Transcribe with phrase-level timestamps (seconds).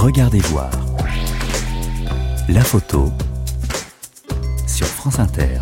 [0.00, 0.70] Regardez voir.
[2.48, 3.10] La photo
[4.64, 5.58] sur France Inter.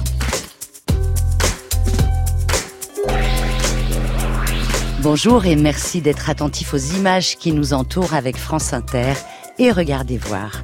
[5.01, 9.15] Bonjour et merci d'être attentif aux images qui nous entourent avec France Inter
[9.59, 10.63] et regardez voir.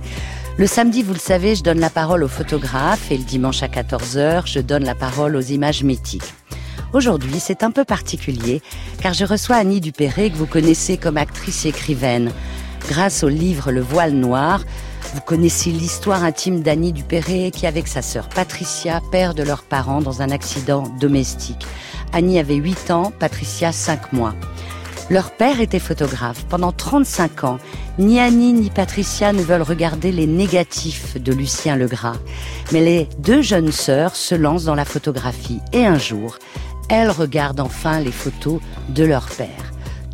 [0.58, 3.68] Le samedi, vous le savez, je donne la parole aux photographes et le dimanche à
[3.68, 6.34] 14h, je donne la parole aux images mythiques.
[6.92, 8.60] Aujourd'hui, c'est un peu particulier
[9.00, 12.32] car je reçois Annie Dupéré que vous connaissez comme actrice et écrivaine.
[12.88, 14.64] Grâce au livre Le voile noir,
[15.14, 20.00] vous connaissez l'histoire intime d'Annie Dupéré qui, avec sa sœur Patricia, perd de leurs parents
[20.00, 21.66] dans un accident domestique.
[22.12, 24.34] Annie avait 8 ans, Patricia 5 mois.
[25.10, 26.44] Leur père était photographe.
[26.48, 27.58] Pendant 35 ans,
[27.98, 32.16] ni Annie ni Patricia ne veulent regarder les négatifs de Lucien Legras.
[32.72, 36.38] Mais les deux jeunes sœurs se lancent dans la photographie et un jour,
[36.88, 39.71] elles regardent enfin les photos de leur père.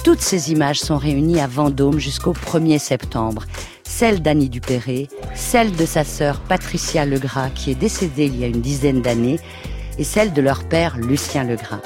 [0.08, 3.45] Toutes ces images sont réunies à Vendôme jusqu'au 1er septembre.
[3.84, 8.46] Celle d'Annie Dupéré, celle de sa sœur Patricia Legras qui est décédée il y a
[8.46, 9.38] une dizaine d'années
[9.98, 11.82] et celle de leur père Lucien Legras.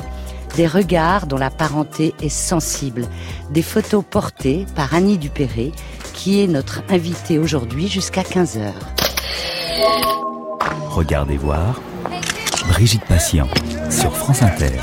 [0.54, 3.08] Des regards dont la parenté est sensible.
[3.50, 5.72] Des photos portées par Annie Dupéré
[6.14, 8.70] qui est notre invitée aujourd'hui jusqu'à 15h.
[10.90, 11.80] Regardez voir.
[12.68, 13.48] Brigitte Patient
[13.90, 14.78] sur France Inter.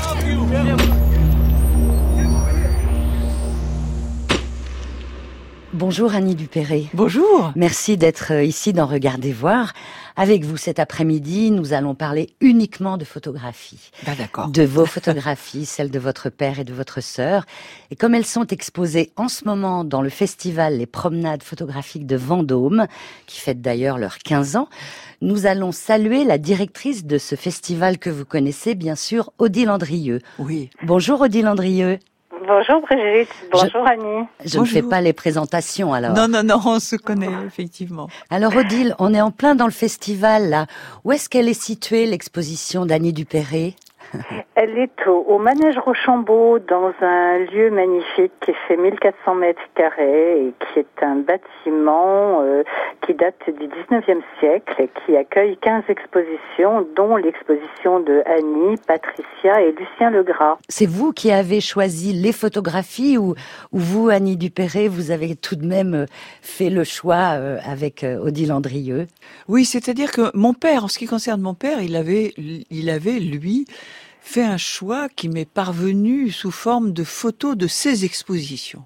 [5.80, 6.88] Bonjour Annie Dupéré.
[6.92, 7.52] Bonjour.
[7.56, 9.72] Merci d'être euh, ici dans Regardez voir.
[10.14, 13.90] Avec vous cet après-midi, nous allons parler uniquement de photographie.
[14.04, 14.48] Bah d'accord.
[14.48, 17.46] De vos photographies, celles de votre père et de votre sœur.
[17.90, 22.16] Et comme elles sont exposées en ce moment dans le festival Les Promenades photographiques de
[22.16, 22.86] Vendôme,
[23.26, 24.68] qui fête d'ailleurs leurs 15 ans,
[25.22, 30.20] nous allons saluer la directrice de ce festival que vous connaissez, bien sûr, Odile Andrieux.
[30.38, 30.68] Oui.
[30.82, 31.98] Bonjour Odile Andrieux.
[32.46, 34.26] Bonjour Brigitte, bonjour Annie.
[34.44, 36.14] Je ne fais pas les présentations alors.
[36.14, 38.08] Non, non, non, on se connaît effectivement.
[38.30, 40.66] Alors Odile, on est en plein dans le festival là.
[41.04, 43.76] Où est-ce qu'elle est située l'exposition d'Annie Dupéré
[44.54, 50.46] Elle est au, au, Manège Rochambeau dans un lieu magnifique qui fait 1400 mètres carrés
[50.46, 52.62] et qui est un bâtiment euh,
[53.06, 59.60] qui date du 19e siècle et qui accueille 15 expositions dont l'exposition de Annie, Patricia
[59.62, 60.58] et Lucien Legras.
[60.68, 63.34] C'est vous qui avez choisi les photographies ou,
[63.72, 66.06] ou vous, Annie Dupéré, vous avez tout de même
[66.42, 69.06] fait le choix euh, avec euh, Odile Andrieux?
[69.48, 73.18] Oui, c'est-à-dire que mon père, en ce qui concerne mon père, il avait, il avait
[73.18, 73.66] lui,
[74.20, 78.84] fait un choix qui m'est parvenu sous forme de photos de ses expositions.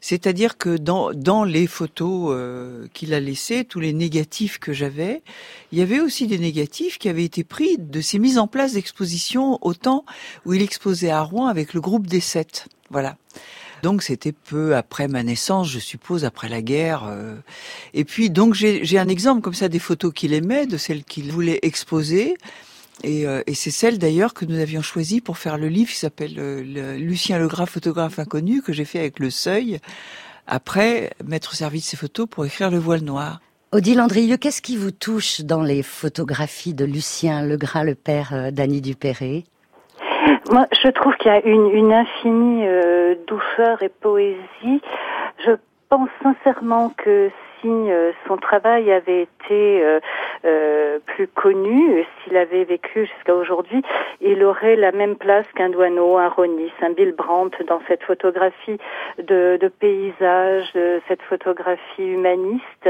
[0.00, 5.22] C'est-à-dire que dans, dans les photos euh, qu'il a laissées, tous les négatifs que j'avais,
[5.72, 8.74] il y avait aussi des négatifs qui avaient été pris de ses mises en place
[8.74, 10.04] d'expositions au temps
[10.44, 12.68] où il exposait à Rouen avec le groupe des sept.
[12.90, 13.16] Voilà.
[13.82, 17.04] Donc c'était peu après ma naissance, je suppose, après la guerre.
[17.06, 17.36] Euh.
[17.94, 21.32] Et puis donc j'ai un exemple comme ça des photos qu'il aimait, de celles qu'il
[21.32, 22.36] voulait exposer.
[23.02, 25.96] Et, euh, et c'est celle d'ailleurs que nous avions choisie pour faire le livre qui
[25.96, 29.80] s'appelle euh, le Lucien Legras, photographe inconnu, que j'ai fait avec le Seuil,
[30.46, 33.40] après mettre au service ses photos pour écrire Le voile noir.
[33.74, 38.50] Odile Andrieux, qu'est-ce qui vous touche dans les photographies de Lucien Legras, le père euh,
[38.52, 39.42] d'Annie Dupéré
[40.52, 44.80] Moi, je trouve qu'il y a une, une infinie euh, douceur et poésie.
[45.44, 45.56] Je
[45.88, 47.30] pense sincèrement que
[47.64, 49.98] si euh, son travail avait été euh,
[50.44, 53.82] euh, plus connu, s'il avait vécu jusqu'à aujourd'hui,
[54.20, 58.78] il aurait la même place qu'un Douaneau, un Ronis, un Bill Brandt dans cette photographie
[59.18, 60.72] de, de paysage,
[61.08, 62.88] cette photographie humaniste.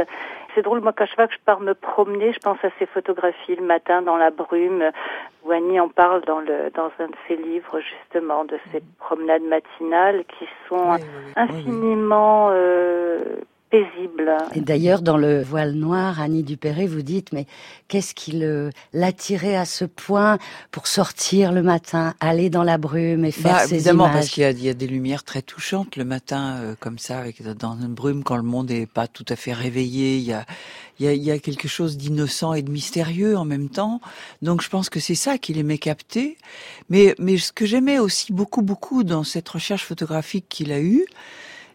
[0.55, 2.87] C'est drôle, moi quand je vois que je pars me promener, je pense à ces
[2.87, 4.91] photographies le matin dans la brume,
[5.45, 9.43] où Annie en parle dans, le, dans un de ses livres justement, de ces promenades
[9.43, 11.33] matinales qui sont Oui, oui, oui.
[11.37, 13.19] infiniment euh,
[14.55, 17.47] Et d'ailleurs, dans le voile noir, Annie Dupéré, vous dites, mais
[17.89, 18.41] qu'est-ce qui
[18.93, 20.39] l'attirait à ce point
[20.71, 24.29] pour sortir le matin, aller dans la brume et faire Bah, ces évidemment, images parce
[24.31, 27.19] qu'il y, a- il y a des lumières très touchantes le matin, euh, comme ça,
[27.19, 30.17] avec, dans une brume, quand le monde n'est pas tout à fait réveillé.
[30.19, 30.45] Il y a,
[31.01, 34.01] il y a, il y a quelque chose d'innocent et de mystérieux en même temps.
[34.43, 36.37] Donc, je pense que c'est ça qu'il aimait capter.
[36.91, 41.05] Mais, mais ce que j'aimais aussi beaucoup, beaucoup dans cette recherche photographique qu'il a eue,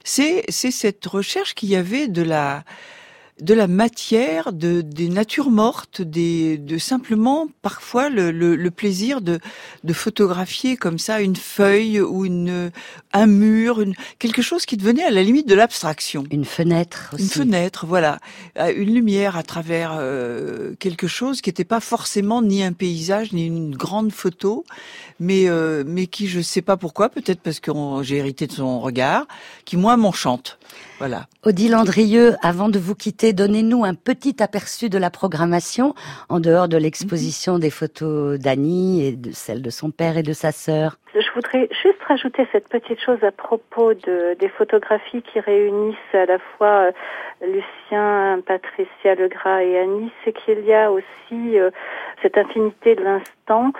[0.10, 2.64] c'est, cette recherche qu'il y avait de la,
[3.42, 9.22] de la matière, de, des natures mortes, des, de simplement parfois le, le, le plaisir
[9.22, 9.40] de,
[9.84, 12.72] de photographier comme ça une feuille ou une,
[13.14, 16.24] un mur, une, quelque chose qui devenait à la limite de l'abstraction.
[16.32, 17.24] Une fenêtre aussi.
[17.24, 18.20] Une fenêtre, voilà,
[18.58, 23.32] Euh, une lumière à travers euh, quelque chose qui n'était pas forcément ni un paysage
[23.32, 24.66] ni une grande photo,
[25.20, 27.72] mais euh, mais qui je sais pas pourquoi, peut-être parce que
[28.02, 29.28] j'ai hérité de son regard,
[29.66, 30.59] qui moi m'enchante.
[31.00, 31.28] Voilà.
[31.44, 35.94] Odile Andrieux, avant de vous quitter, donnez-nous un petit aperçu de la programmation,
[36.28, 40.34] en dehors de l'exposition des photos d'Annie et de celle de son père et de
[40.34, 40.98] sa sœur.
[41.16, 46.26] Je voudrais juste rajouter cette petite chose à propos de, des photographies qui réunissent à
[46.26, 46.92] la fois euh,
[47.42, 51.72] Lucien, Patricia Legras et Annie, c'est qu'il y a aussi euh,
[52.22, 53.72] cette infinité de l'instant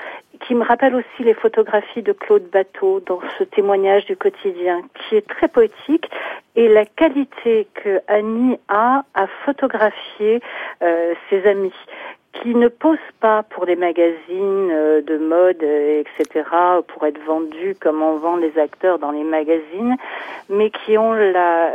[0.42, 5.16] qui me rappelle aussi les photographies de Claude Bateau dans ce témoignage du quotidien qui
[5.16, 6.10] est très poétique
[6.56, 10.42] et la qualité que Annie a à photographier
[10.82, 11.74] euh, ses amis
[12.34, 16.46] qui ne posent pas pour des magazines euh, de mode, euh, etc.,
[16.88, 19.96] pour être vendus comme on vend les acteurs dans les magazines,
[20.48, 21.72] mais qui ont la,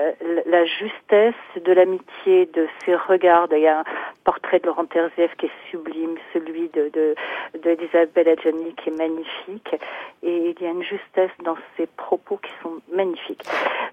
[0.47, 3.49] la justesse de l'amitié, de ses regards.
[3.53, 3.85] Il y a un
[4.25, 7.15] portrait de Laurent Terzieff qui est sublime, celui de, de,
[7.63, 9.75] d'Elisabeth Adjani qui est magnifique,
[10.23, 13.45] et il y a une justesse dans ses propos qui sont magnifiques.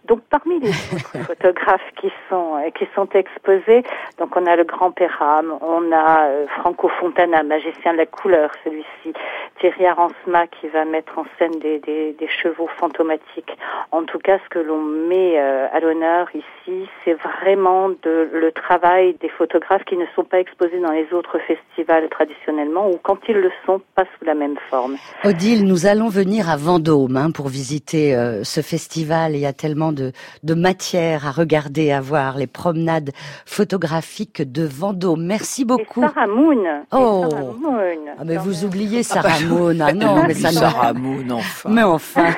[0.05, 0.71] Donc parmi les
[1.27, 3.83] photographes qui sont euh, qui sont exposés,
[4.17, 9.13] donc on a le grand Perram, on a Franco Fontana, magicien de la couleur, celui-ci,
[9.59, 13.57] Thierry Aransma qui va mettre en scène des, des, des chevaux fantomatiques.
[13.91, 18.51] En tout cas, ce que l'on met euh, à l'honneur ici, c'est vraiment de, le
[18.51, 23.17] travail des photographes qui ne sont pas exposés dans les autres festivals traditionnellement, ou quand
[23.27, 24.95] ils le sont, pas sous la même forme.
[25.23, 29.33] Odile, nous allons venir à Vendôme hein, pour visiter euh, ce festival.
[29.33, 30.11] Il y a tellement de,
[30.43, 33.11] de matière à regarder, à voir, les promenades
[33.45, 35.25] photographiques de Vendôme.
[35.25, 36.03] Merci beaucoup.
[36.03, 36.85] Et Sarah Moon.
[36.91, 37.27] Oh.
[37.29, 38.05] Sarah Moon.
[38.19, 39.79] Ah, mais vous oubliez Sarah Moon.
[39.79, 41.69] Ah non, mais ça ne Sarah Moon, enfin.
[41.69, 42.35] Mais enfin.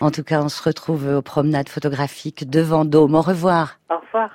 [0.00, 3.14] en tout cas, on se retrouve aux promenades photographiques de Vendôme.
[3.14, 3.78] Au revoir.
[3.90, 4.30] Au revoir.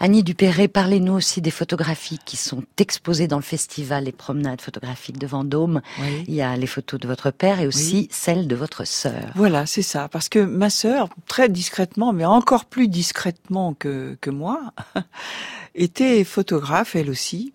[0.00, 5.18] Annie Dupéré, parlez-nous aussi des photographies qui sont exposées dans le festival Les Promenades photographiques
[5.18, 5.80] de Vendôme.
[6.00, 6.24] Oui.
[6.26, 9.30] Il y a les photos de votre père et aussi celles de votre sœur.
[9.34, 10.08] Voilà, c'est ça.
[10.08, 14.60] Parce que ma sœur, très discrètement, mais encore plus discrètement que, que moi,
[15.74, 17.52] était photographe, elle aussi.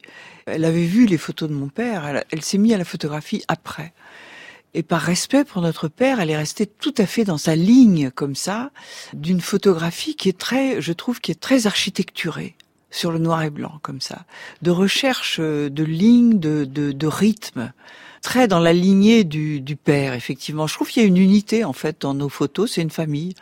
[0.51, 3.93] Elle avait vu les photos de mon père, elle, s'est mise à la photographie après.
[4.73, 8.11] Et par respect pour notre père, elle est restée tout à fait dans sa ligne,
[8.11, 8.71] comme ça,
[9.13, 12.55] d'une photographie qui est très, je trouve, qui est très architecturée
[12.91, 14.25] sur le noir et blanc, comme ça.
[14.61, 17.71] De recherche euh, de lignes, de, de, de rythme
[18.21, 20.67] très dans la lignée du, du père, effectivement.
[20.67, 22.71] Je trouve qu'il y a une unité, en fait, dans nos photos.
[22.73, 23.33] C'est une famille.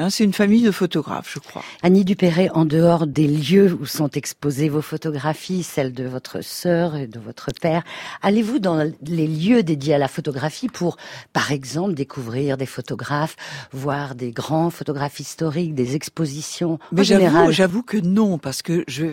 [0.00, 1.62] Hein, c'est une famille de photographes, je crois.
[1.82, 6.96] Annie Dupéré, en dehors des lieux où sont exposées vos photographies, celles de votre sœur
[6.96, 7.82] et de votre père,
[8.22, 10.96] allez-vous dans les lieux dédiés à la photographie pour,
[11.34, 13.36] par exemple, découvrir des photographes,
[13.72, 19.04] voir des grands photographes historiques, des expositions Mais j'avoue, que non, parce que je,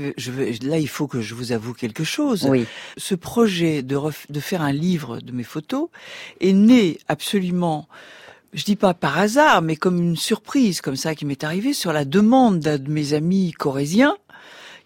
[0.65, 2.45] là, il faut que je vous avoue quelque chose.
[2.49, 2.65] Oui.
[2.95, 5.89] Ce projet de, ref- de faire un livre de mes photos
[6.39, 7.89] est né absolument,
[8.53, 11.93] je dis pas par hasard, mais comme une surprise, comme ça, qui m'est arrivée sur
[11.93, 14.17] la demande d'un de mes amis corésiens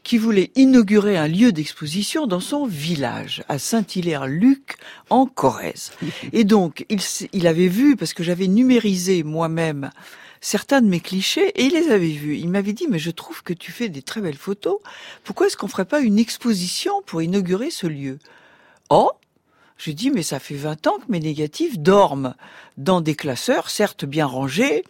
[0.03, 4.77] qui voulait inaugurer un lieu d'exposition dans son village, à Saint-Hilaire-Luc,
[5.09, 5.91] en Corrèze.
[6.33, 6.99] Et donc, il,
[7.33, 9.91] il avait vu, parce que j'avais numérisé moi-même
[10.43, 12.35] certains de mes clichés, et il les avait vus.
[12.37, 14.79] Il m'avait dit, mais je trouve que tu fais des très belles photos.
[15.23, 18.17] Pourquoi est-ce qu'on ferait pas une exposition pour inaugurer ce lieu?
[18.89, 19.11] Oh
[19.83, 22.35] j'ai dit, mais ça fait 20 ans que mes négatifs dorment
[22.77, 24.83] dans des classeurs, certes bien rangés,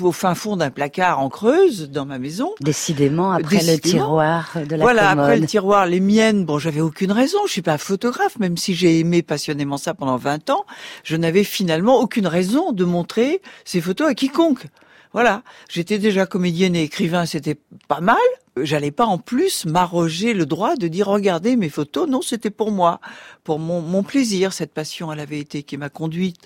[0.00, 2.52] au fin fond d'un placard en creuse dans ma maison.
[2.60, 5.24] Décidément, après le tiroir de la voilà, commode.
[5.24, 8.74] après le tiroir, les miennes, bon, j'avais aucune raison, je suis pas photographe, même si
[8.74, 10.66] j'ai aimé passionnément ça pendant 20 ans,
[11.02, 14.66] je n'avais finalement aucune raison de montrer ces photos à quiconque.
[15.12, 17.58] Voilà, j'étais déjà comédienne et écrivain, c'était
[17.88, 18.16] pas mal.
[18.56, 22.08] J'allais pas en plus m'arroger le droit de dire regardez mes photos.
[22.08, 23.00] Non, c'était pour moi,
[23.44, 24.52] pour mon, mon plaisir.
[24.52, 26.38] Cette passion, elle avait été qui m'a conduite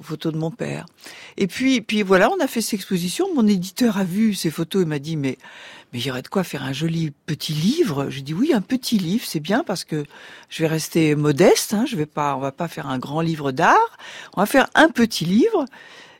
[0.00, 0.86] aux photos de mon père.
[1.36, 3.34] Et puis, puis voilà, on a fait cette exposition.
[3.34, 5.38] Mon éditeur a vu ces photos et m'a dit mais
[5.92, 8.10] mais il y aurait de quoi faire un joli petit livre.
[8.10, 10.04] J'ai dit oui, un petit livre, c'est bien parce que
[10.48, 11.74] je vais rester modeste.
[11.74, 13.98] Hein, je vais pas, on va pas faire un grand livre d'art.
[14.36, 15.64] On va faire un petit livre.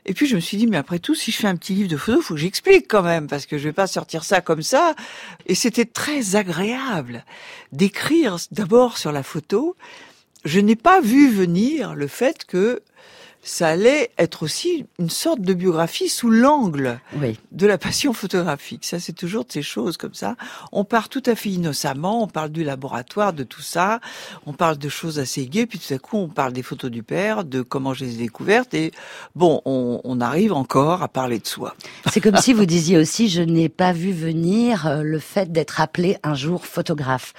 [0.07, 1.89] Et puis je me suis dit, mais après tout, si je fais un petit livre
[1.89, 4.61] de photos, faut que j'explique quand même, parce que je vais pas sortir ça comme
[4.61, 4.95] ça.
[5.45, 7.25] Et c'était très agréable
[7.73, 9.75] d'écrire d'abord sur la photo.
[10.45, 12.81] Je n'ai pas vu venir le fait que
[13.47, 17.39] ça allait être aussi une sorte de biographie sous l'angle Oui.
[17.51, 18.85] de la passion photographique.
[18.85, 20.35] Ça, c'est toujours de ces choses comme ça.
[20.71, 23.99] On part tout à fait innocemment, on parle du laboratoire, de tout ça,
[24.45, 27.03] on parle de choses assez gaies, puis tout à coup, on parle des photos du
[27.03, 28.91] père, de comment je les ai découvertes, et
[29.35, 31.75] bon, on, on arrive encore à parler de soi.
[32.11, 35.79] C'est comme si vous disiez aussi, je n'ai pas vu venir euh, le fait d'être
[35.79, 37.33] appelé un jour photographe.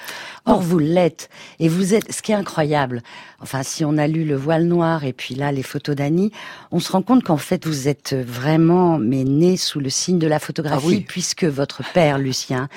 [0.49, 1.29] Or, vous l'êtes.
[1.61, 3.03] Et vous êtes, ce qui est incroyable,
[3.41, 6.33] enfin, si on a lu Le Voile Noir et puis là, les photos d'Annie,
[6.73, 10.27] on se rend compte qu'en fait, vous êtes vraiment, mais né sous le signe de
[10.27, 11.05] la photographie, Ah oui.
[11.07, 12.69] puisque votre père, Lucien,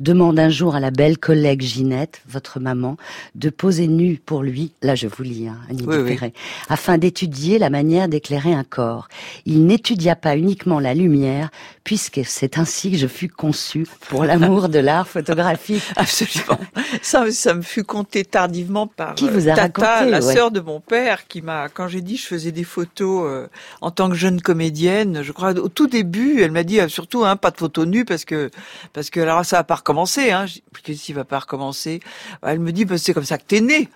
[0.00, 2.96] demande un jour à la belle collègue Ginette, votre maman,
[3.34, 6.02] de poser nue pour lui, là je vous lis, hein, Annie Oui, oui.
[6.10, 6.32] Dupéret,
[6.68, 9.08] afin d'étudier la manière d'éclairer un corps.
[9.46, 11.50] Il n'étudia pas uniquement la lumière,
[11.84, 15.82] puisque c'est ainsi que je fus conçu pour l'amour de l'art photographique.
[15.96, 16.58] Absolument.
[17.02, 20.34] Ça, ça me fut conté tardivement par Qui euh, vous a Tata, raconté, la ouais.
[20.34, 23.46] sœur de mon père, qui m'a, quand j'ai dit je faisais des photos euh,
[23.80, 27.24] en tant que jeune comédienne, je crois au tout début, elle m'a dit euh, surtout
[27.24, 28.50] hein, pas de photos nues parce que
[28.92, 30.30] parce que alors ça va pas recommencer.
[30.30, 30.46] Hein.
[30.82, 32.00] Qu'est-ce qui va pas recommencer?
[32.42, 33.88] Elle me dit bah, c'est comme ça que t'es né.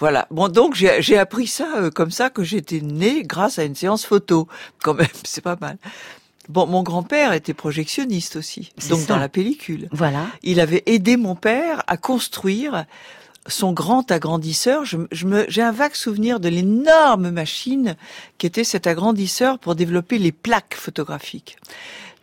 [0.00, 0.26] Voilà.
[0.30, 3.74] Bon, donc j'ai j'ai appris ça euh, comme ça que j'étais née grâce à une
[3.74, 4.48] séance photo.
[4.82, 5.76] Quand même, c'est pas mal.
[6.50, 9.06] Bon, mon grand-père était projectionniste aussi, donc ça.
[9.06, 10.26] dans la pellicule Voilà.
[10.42, 12.84] il avait aidé mon père à construire
[13.46, 14.84] son grand agrandisseur.
[14.84, 17.96] Je, je me, j'ai un vague souvenir de l'énorme machine
[18.38, 21.56] qui était cet agrandisseur pour développer les plaques photographiques.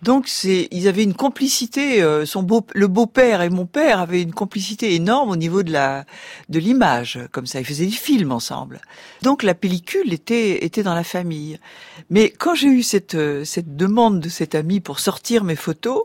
[0.04, 2.02] Donc c'est, ils avaient une complicité.
[2.02, 5.72] euh, son beau, le beau-père et mon père avaient une complicité énorme au niveau de
[5.72, 6.06] la,
[6.50, 7.20] de l'image.
[7.32, 8.80] Comme ça, ils faisaient des films ensemble.
[9.24, 11.60] Donc la pellicule était, était dans la famille.
[12.10, 16.04] Mais quand j'ai eu cette, euh, cette demande de cet ami pour sortir mes photos,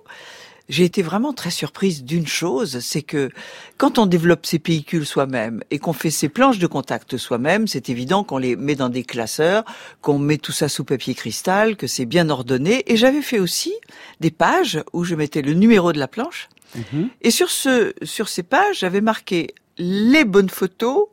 [0.69, 3.31] j'ai été vraiment très surprise d'une chose, c'est que
[3.77, 7.89] quand on développe ses pellicules soi-même et qu'on fait ses planches de contact soi-même, c'est
[7.89, 9.65] évident qu'on les met dans des classeurs,
[10.01, 12.85] qu'on met tout ça sous papier cristal, que c'est bien ordonné.
[12.87, 13.73] Et j'avais fait aussi
[14.21, 16.49] des pages où je mettais le numéro de la planche.
[16.75, 17.09] Mhm.
[17.21, 21.07] Et sur ce, sur ces pages, j'avais marqué les bonnes photos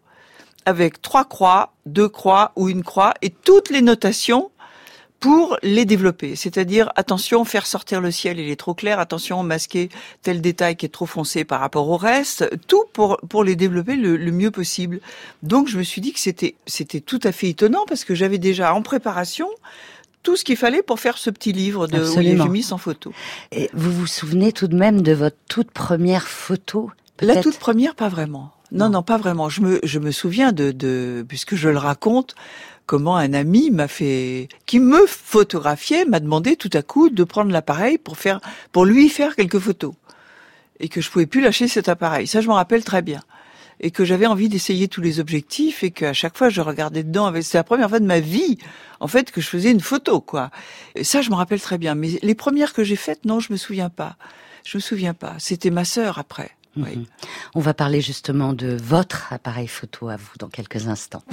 [0.65, 4.51] avec trois croix, deux croix ou une croix et toutes les notations
[5.19, 6.35] pour les développer.
[6.35, 9.89] C'est-à-dire, attention, faire sortir le ciel, il est trop clair, attention, masquer
[10.21, 13.95] tel détail qui est trop foncé par rapport au reste, tout pour, pour les développer
[13.95, 15.01] le, le mieux possible.
[15.43, 18.37] Donc, je me suis dit que c'était, c'était tout à fait étonnant parce que j'avais
[18.37, 19.49] déjà en préparation
[20.23, 21.99] tout ce qu'il fallait pour faire ce petit livre de.
[22.17, 23.13] William sans photo.
[23.51, 27.95] Et vous vous souvenez tout de même de votre toute première photo La toute première,
[27.95, 28.51] pas vraiment.
[28.71, 29.49] Non, non, pas vraiment.
[29.49, 32.35] Je me, je me souviens de, de, puisque je le raconte,
[32.89, 37.51] comment un ami m'a fait, qui me photographiait, m'a demandé tout à coup de prendre
[37.51, 38.41] l'appareil pour faire,
[38.71, 39.93] pour lui faire quelques photos.
[40.79, 42.25] Et que je pouvais plus lâcher cet appareil.
[42.25, 43.19] Ça, je m'en rappelle très bien.
[43.79, 47.27] Et que j'avais envie d'essayer tous les objectifs et qu'à chaque fois je regardais dedans.
[47.27, 48.57] avec- C'était la première fois de ma vie,
[48.99, 50.49] en fait, que je faisais une photo, quoi.
[50.95, 51.93] Et ça, je m'en rappelle très bien.
[51.93, 54.17] Mais les premières que j'ai faites, non, je me souviens pas.
[54.65, 55.35] Je me souviens pas.
[55.37, 56.49] C'était ma sœur après.
[56.75, 56.97] Oui.
[56.97, 57.05] Mhm.
[57.53, 61.23] On va parler justement de votre appareil photo à vous dans quelques instants.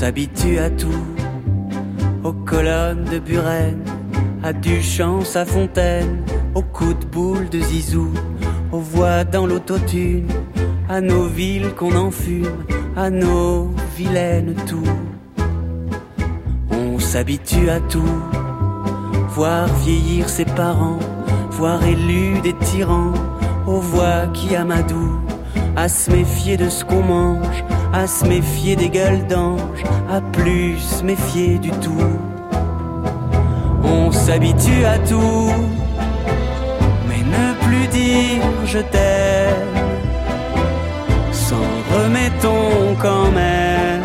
[0.00, 1.04] S'habitue à tout,
[2.24, 3.84] aux colonnes de Buren,
[4.42, 8.08] à Duchamp, à Fontaine, aux coups de boule de Zizou,
[8.72, 10.26] aux voix dans l'autotune,
[10.88, 12.64] à nos villes qu'on enfume,
[12.96, 15.02] à nos vilaines tours.
[16.70, 18.22] On s'habitue à tout,
[19.28, 20.98] voir vieillir ses parents,
[21.50, 23.12] voir élus des tyrans,
[23.66, 25.20] aux voix qui amadouent,
[25.76, 30.78] à se méfier de ce qu'on mange, à se méfier des gueules d'ange, à plus
[30.78, 32.18] se méfier du tout.
[33.84, 35.52] On s'habitue à tout,
[37.08, 39.88] mais ne plus dire je t'aime,
[41.32, 41.56] s'en
[41.94, 44.02] remettons quand même,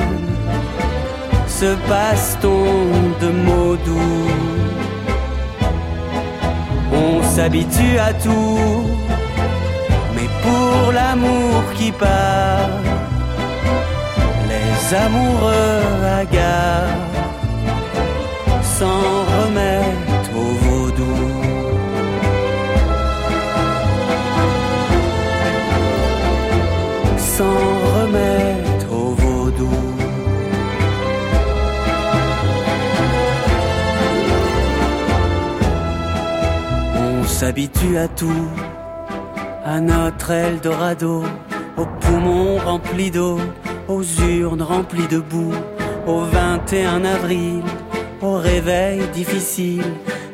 [1.47, 2.65] ce baston
[3.21, 4.27] de mots doux.
[6.93, 9.04] On s'habitue à tout,
[10.45, 12.69] pour l'amour qui part,
[14.51, 15.83] les amoureux
[16.19, 17.05] hagards
[18.77, 19.03] s'en
[19.35, 21.17] remettent au vaudou.
[27.35, 27.61] S'en
[27.95, 29.77] remettent au vaudou.
[36.97, 38.49] On s'habitue à tout,
[39.75, 41.23] à notre Eldorado,
[41.75, 43.37] aux poumons remplis d'eau,
[43.89, 45.53] aux urnes remplies de boue,
[46.07, 47.61] au 21 avril,
[48.21, 49.83] au réveil difficile,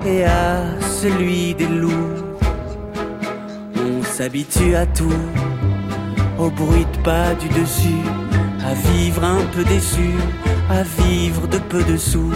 [0.05, 2.19] et à celui des loups.
[3.83, 5.23] On s'habitue à tout,
[6.37, 8.05] au bruit de pas du dessus,
[8.63, 10.11] à vivre un peu déçu,
[10.69, 12.35] à vivre de peu de sous,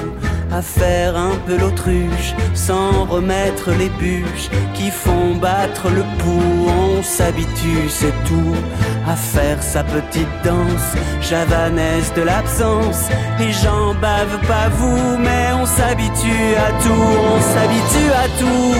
[0.55, 6.69] à faire un peu l'autruche, sans remettre les bûches qui font battre le pouls.
[6.69, 8.55] On s'habitue, c'est tout,
[9.05, 10.89] à faire sa petite danse,
[11.21, 13.01] javanaise de l'absence.
[13.37, 18.75] Les gens bavent pas vous, mais on s'habitue à tout, on s'habitue à tout.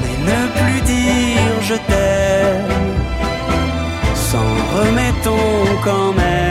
[0.00, 2.72] Mais ne plus dire je t'aime,
[4.14, 6.44] s'en remettons quand même.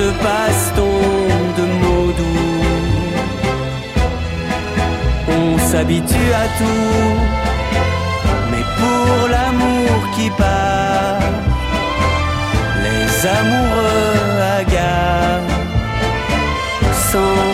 [0.00, 0.79] Se passe-t-on
[5.80, 7.16] s'habitue à tout,
[8.50, 11.20] mais pour l'amour qui part,
[12.84, 15.48] les amoureux hagards
[17.10, 17.49] s'en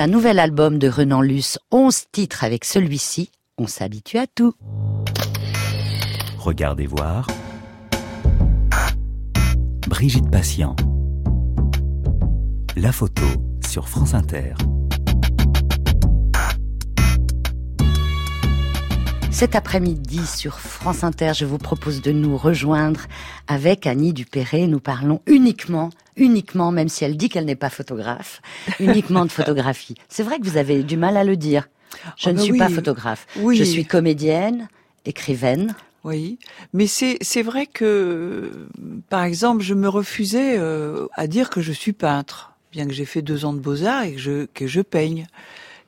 [0.00, 4.54] un nouvel album de Renan Luce, 11 titres avec celui-ci, on s'habitue à tout.
[6.38, 7.26] Regardez voir.
[9.86, 10.74] Brigitte Patient.
[12.76, 13.26] La photo
[13.66, 14.54] sur France Inter.
[19.30, 23.00] Cet après-midi sur France Inter, je vous propose de nous rejoindre
[23.48, 24.66] avec Annie Dupéré.
[24.66, 25.90] Nous parlons uniquement,
[26.20, 28.40] uniquement, même si elle dit qu'elle n'est pas photographe,
[28.80, 29.94] uniquement de photographie.
[30.08, 31.68] C'est vrai que vous avez du mal à le dire.
[32.16, 32.58] Je Oh ne ben suis oui.
[32.58, 33.26] pas photographe.
[33.38, 33.56] Oui.
[33.56, 34.68] Je suis comédienne,
[35.06, 35.74] écrivaine.
[36.04, 36.38] Oui,
[36.72, 38.50] mais c'est c'est vrai que,
[39.10, 43.04] par exemple, je me refusais euh, à dire que je suis peintre, bien que j'ai
[43.04, 45.26] fait deux ans de beaux arts et que je que je peigne.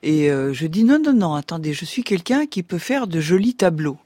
[0.03, 3.19] Et euh, je dis non non non, attendez, je suis quelqu'un qui peut faire de
[3.21, 3.97] jolis tableaux,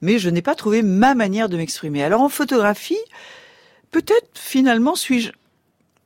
[0.00, 2.02] mais je n'ai pas trouvé ma manière de m'exprimer.
[2.02, 2.96] Alors en photographie,
[3.90, 5.32] peut-être finalement suis-je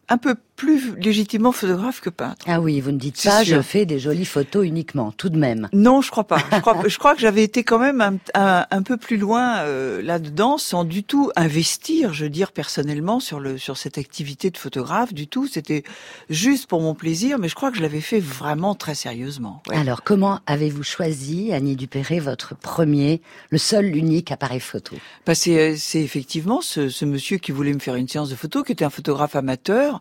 [0.08, 2.44] un peu plus légitimement photographe que peintre.
[2.48, 3.56] Ah oui, vous ne dites pas sûr.
[3.56, 5.68] je fais des jolies photos uniquement, tout de même.
[5.72, 6.38] Non, je crois pas.
[6.52, 9.58] Je crois, je crois que j'avais été quand même un, un- un peu plus loin
[9.58, 14.50] euh, là-dedans, sans du tout investir, je veux dire personnellement, sur le sur cette activité
[14.50, 15.12] de photographe.
[15.14, 15.82] Du tout, c'était
[16.30, 19.62] juste pour mon plaisir, mais je crois que je l'avais fait vraiment très sérieusement.
[19.68, 19.76] ouais.
[19.76, 24.96] Alors, comment avez-vous choisi, Annie Dupéré, votre premier, le seul, l'unique appareil photo?
[25.26, 28.34] Bah, c'est, euh, c'est effectivement ce, ce monsieur qui voulait me faire une séance de
[28.36, 29.98] photo, qui était un photographe amateur,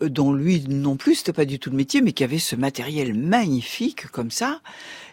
[0.00, 3.14] dont lui non plus c'était pas du tout le métier, mais qui avait ce matériel
[3.14, 4.60] magnifique comme ça,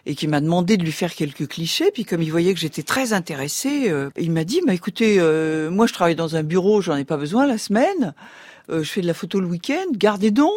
[0.06, 1.90] et qui m'a demandé de lui faire quelques clichés.
[1.92, 5.70] Puis comme il voyait que j'étais très intéressée, euh, il m'a dit "Bah écoutez, euh,
[5.70, 8.14] moi je travaille dans un bureau, j'en ai pas besoin la semaine.
[8.70, 9.86] Euh, je fais de la photo le week-end.
[9.92, 10.52] Gardez donc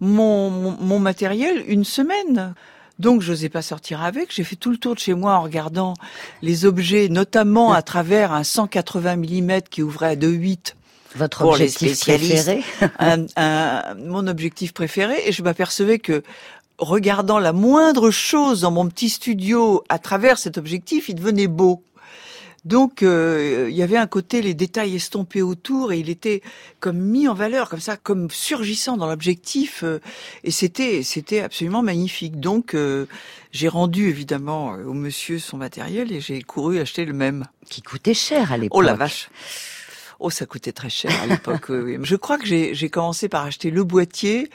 [0.00, 2.54] mon, mon, mon matériel une semaine."
[3.00, 4.32] Donc, je n'osais pas sortir avec.
[4.32, 5.94] J'ai fait tout le tour de chez moi en regardant
[6.42, 10.74] les objets, notamment à travers un 180 mm qui ouvrait à 2,8
[11.16, 12.44] Votre Pour les objectif spécialistes.
[12.44, 12.64] préféré
[12.98, 16.22] un, un- mon objectif préféré et je m'apercevais que
[16.78, 21.82] regardant la moindre chose dans mon petit studio à travers cet objectif, il devenait beau.
[22.64, 26.40] Donc euh, il y avait un côté les détails estompés autour et il était
[26.80, 29.98] comme mis en valeur comme ça, comme surgissant dans l'objectif euh,
[30.44, 32.40] et c'était c'était absolument magnifique.
[32.40, 33.04] Donc euh,
[33.52, 37.44] j'ai rendu évidemment euh, au monsieur son matériel et j'ai couru acheter le même.
[37.68, 38.78] Qui coûtait cher à l'époque.
[38.78, 39.28] Oh la vache.
[40.26, 41.66] Oh, ça coûtait très cher à l'époque.
[41.68, 41.98] oui.
[42.02, 44.48] Je crois que j'ai commencé par acheter le boîtier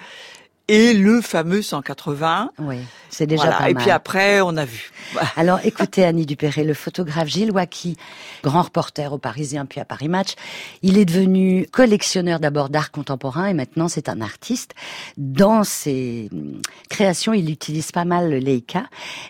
[0.67, 2.51] et le fameux 180.
[2.57, 2.77] Oui,
[3.11, 3.57] c'est déjà Voilà.
[3.57, 3.83] pas Et mal.
[3.83, 4.89] puis après, on a vu.
[5.35, 7.97] Alors écoutez Annie Dupéré, le photographe Gilles Wacky,
[8.43, 10.33] grand reporter au Parisien puis à Paris Match,
[10.81, 14.73] il est devenu collectionneur d'abord d'art contemporain et maintenant c'est un artiste.
[15.17, 18.85] Dans ses hum, créations, il utilise pas mal le Leica.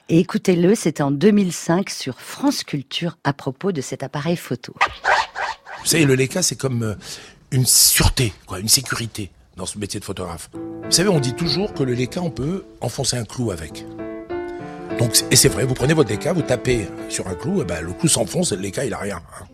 [0.08, 4.73] Et écoutez-le, c'était en 2005 sur France Culture à propos de cet appareil photo.
[5.82, 6.96] Vous savez, le Leica, c'est comme euh,
[7.52, 10.50] une sûreté, quoi, une sécurité dans ce métier de photographe.
[10.54, 13.86] Vous savez, on dit toujours que le Leica, on peut enfoncer un clou avec.
[15.00, 17.82] Donc, et c'est vrai, vous prenez votre Leica, vous tapez sur un clou, et ben,
[17.82, 19.18] le clou s'enfonce et le Leica, il a rien.
[19.18, 19.46] hein.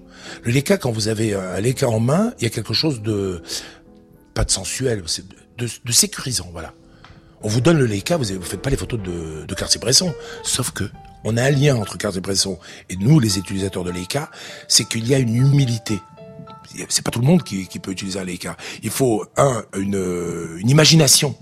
[0.44, 3.42] Le Leica, quand vous avez un Leica en main, il y a quelque chose de,
[4.34, 5.04] pas de sensuel,
[5.58, 6.74] de sécurisant, voilà.
[7.42, 10.12] On vous donne le Leica, vous ne faites pas les photos de, de Cartier-Bresson.
[10.44, 10.86] Sauf que,
[11.24, 12.58] on a un lien entre Cartier-Bresson
[12.90, 14.32] et nous, les utilisateurs de Leica,
[14.68, 16.00] c'est qu'il y a une humilité.
[16.90, 18.58] C'est pas tout le monde qui, peut utiliser un Leica.
[18.84, 21.36] Il faut un une, une imagination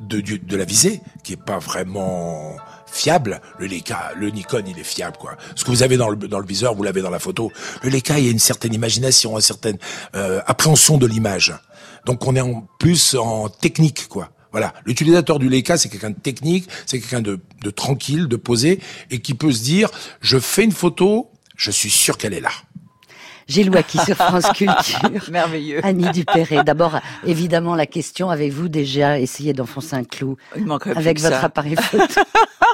[0.00, 2.56] de, de la visée qui est pas vraiment
[2.92, 3.40] fiable.
[3.58, 5.36] Le Leica, le Nikon, il est fiable, quoi.
[5.56, 7.50] Ce que vous avez dans le, dans le viseur, vous l'avez dans la photo.
[7.82, 9.78] Le Leica, il y a une certaine imagination, une certaine
[10.14, 11.54] euh, appréhension de l'image.
[12.04, 14.30] Donc on est en plus en technique, quoi.
[14.50, 18.80] Voilà, l'utilisateur du Leica, c'est quelqu'un de technique, c'est quelqu'un de, de tranquille, de posé,
[19.10, 19.88] et qui peut se dire,
[20.20, 22.50] je fais une photo, je suis sûr qu'elle est là.
[23.48, 25.30] Gilles qui sur France Culture.
[25.30, 25.80] Merveilleux.
[25.84, 26.62] Annie Dupéré.
[26.64, 30.36] D'abord, évidemment, la question, avez-vous déjà essayé d'enfoncer un clou
[30.94, 32.04] avec votre appareil photo?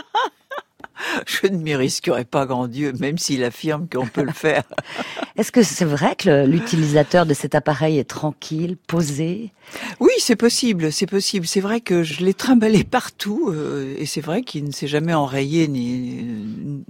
[1.26, 4.64] je ne m'y risquerai pas, grand Dieu, même s'il affirme qu'on peut le faire.
[5.37, 9.52] Est-ce que c'est vrai que l'utilisateur de cet appareil est tranquille, posé?
[10.00, 11.46] Oui, c'est possible, c'est possible.
[11.46, 15.14] C'est vrai que je l'ai trimballé partout, euh, et c'est vrai qu'il ne s'est jamais
[15.14, 16.24] enrayé ni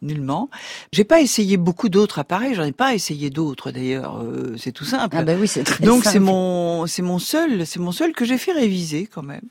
[0.02, 0.48] nullement.
[0.92, 4.22] J'ai pas essayé beaucoup d'autres appareils, j'en ai pas essayé d'autres d'ailleurs.
[4.22, 5.16] Euh, c'est tout simple.
[5.18, 8.24] Ah ben oui, c'est très Donc c'est mon, c'est mon seul, c'est mon seul que
[8.24, 9.44] j'ai fait réviser quand même,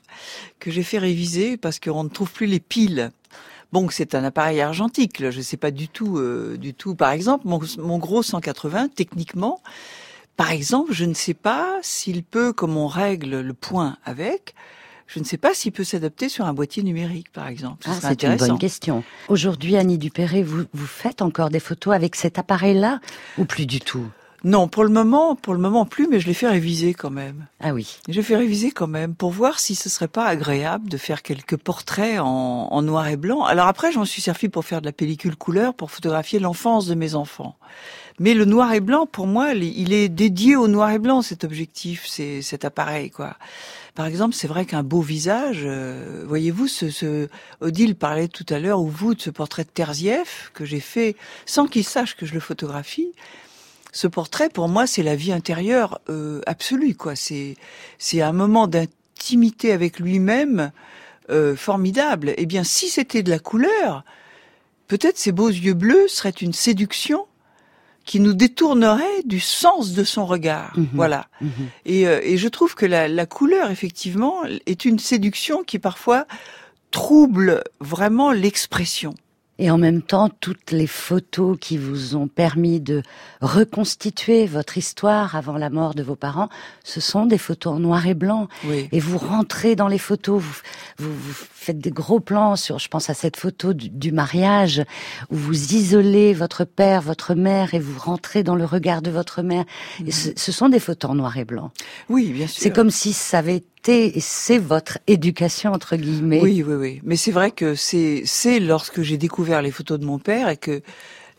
[0.59, 3.11] que j'ai fait réviser parce qu'on ne trouve plus les piles.
[3.73, 5.19] Bon, c'est un appareil argentique.
[5.19, 5.31] Là.
[5.31, 6.95] Je ne sais pas du tout, euh, du tout.
[6.95, 9.61] Par exemple, mon, mon, gros 180, techniquement,
[10.37, 14.55] par exemple, je ne sais pas s'il peut, comme on règle le point avec,
[15.07, 17.87] je ne sais pas s'il peut s'adapter sur un boîtier numérique, par exemple.
[17.87, 19.03] Ah, c'est une bonne question.
[19.29, 22.99] Aujourd'hui, Annie Dupéré, vous, vous faites encore des photos avec cet appareil-là
[23.37, 24.05] ou plus du tout?
[24.43, 27.47] Non, pour le moment, pour le moment plus, mais je l'ai fait réviser quand même.
[27.59, 27.97] Ah oui.
[28.07, 31.23] Je l'ai fait réviser quand même pour voir si ce serait pas agréable de faire
[31.23, 33.43] quelques portraits en, en noir et blanc.
[33.43, 36.85] Alors après, je m'en suis servi pour faire de la pellicule couleur, pour photographier l'enfance
[36.85, 37.57] de mes enfants.
[38.19, 41.43] Mais le noir et blanc, pour moi, il est dédié au noir et blanc, cet
[41.43, 43.37] objectif, c'est cet appareil, quoi.
[43.93, 47.27] Par exemple, c'est vrai qu'un beau visage, euh, voyez-vous, ce, ce,
[47.61, 51.15] Odile parlait tout à l'heure, ou vous, de ce portrait de Terzieff que j'ai fait
[51.45, 53.11] sans qu'il sache que je le photographie
[53.91, 56.95] ce portrait, pour moi, c'est la vie intérieure euh, absolue.
[56.95, 57.15] quoi.
[57.15, 57.55] C'est
[57.97, 60.71] c'est un moment d'intimité avec lui-même
[61.29, 62.33] euh, formidable.
[62.37, 64.03] Eh bien, si c'était de la couleur,
[64.87, 67.25] peut-être ces beaux yeux bleus seraient une séduction
[68.05, 70.73] qui nous détournerait du sens de son regard.
[70.77, 70.87] Mhm.
[70.93, 71.27] Voilà.
[71.41, 71.51] Mhm.
[71.85, 76.25] Et, euh, et, je trouve que la, la couleur, effectivement, est une séduction qui parfois
[76.91, 79.13] trouble vraiment l'expression
[79.59, 83.03] et en même temps toutes les photos qui vous ont permis de
[83.41, 86.49] reconstituer votre histoire avant la mort de vos parents,
[86.83, 88.47] ce sont des photos en noir et blanc.
[88.91, 90.41] Et vous rentrez dans les photos,
[90.97, 94.83] vous, vous, faites des gros plans sur, je pense à cette photo du, mariage,
[95.29, 99.41] où vous isolez votre père, votre mère, et vous rentrez dans le regard de votre
[99.41, 99.65] mère.
[100.05, 101.71] Et ce, ce sont des photos en noir et blanc.
[102.09, 102.61] Oui, bien sûr.
[102.61, 106.41] C'est comme si ça avait et c'est votre éducation entre guillemets.
[106.41, 107.01] Oui, oui, oui.
[107.03, 110.57] Mais c'est vrai que c'est c'est lorsque j'ai découvert les photos de mon père et
[110.57, 110.81] que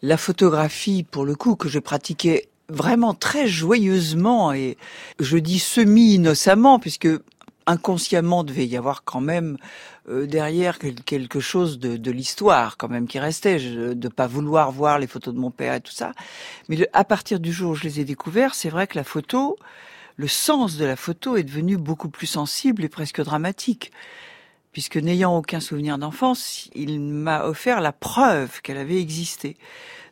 [0.02, 4.76] la photographie, pour le coup, que je pratiquais vraiment très joyeusement et
[5.18, 7.08] je dis semi-innocemment puisque
[7.68, 9.58] inconsciemment devait y avoir quand même
[10.08, 14.72] euh, derrière quelque chose de, de l'histoire quand même qui restait, je, de pas vouloir
[14.72, 16.12] voir les photos de mon père et tout ça.
[16.68, 19.56] Mais à partir du jour où je les ai découverts, c'est vrai que la photo,
[20.16, 23.92] le sens de la photo est devenu beaucoup plus sensible et presque dramatique.
[24.72, 29.56] Puisque n'ayant aucun souvenir d'enfance, il m'a offert la preuve qu'elle avait existé.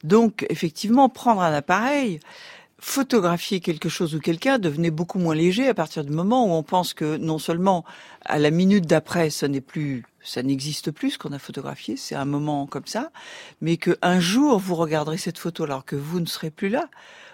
[0.02, 2.20] Donc, effectivement, prendre un appareil,
[2.78, 6.62] photographier quelque chose ou quelqu'un devenait beaucoup moins léger à partir du moment où on
[6.62, 7.84] pense que non seulement
[8.24, 12.14] à la minute d'après, ce n'est plus, ça n'existe plus ce qu'on a photographié, c'est
[12.14, 13.10] un moment comme ça,
[13.60, 16.88] mais que un jour vous regarderez cette photo alors que vous ne serez plus là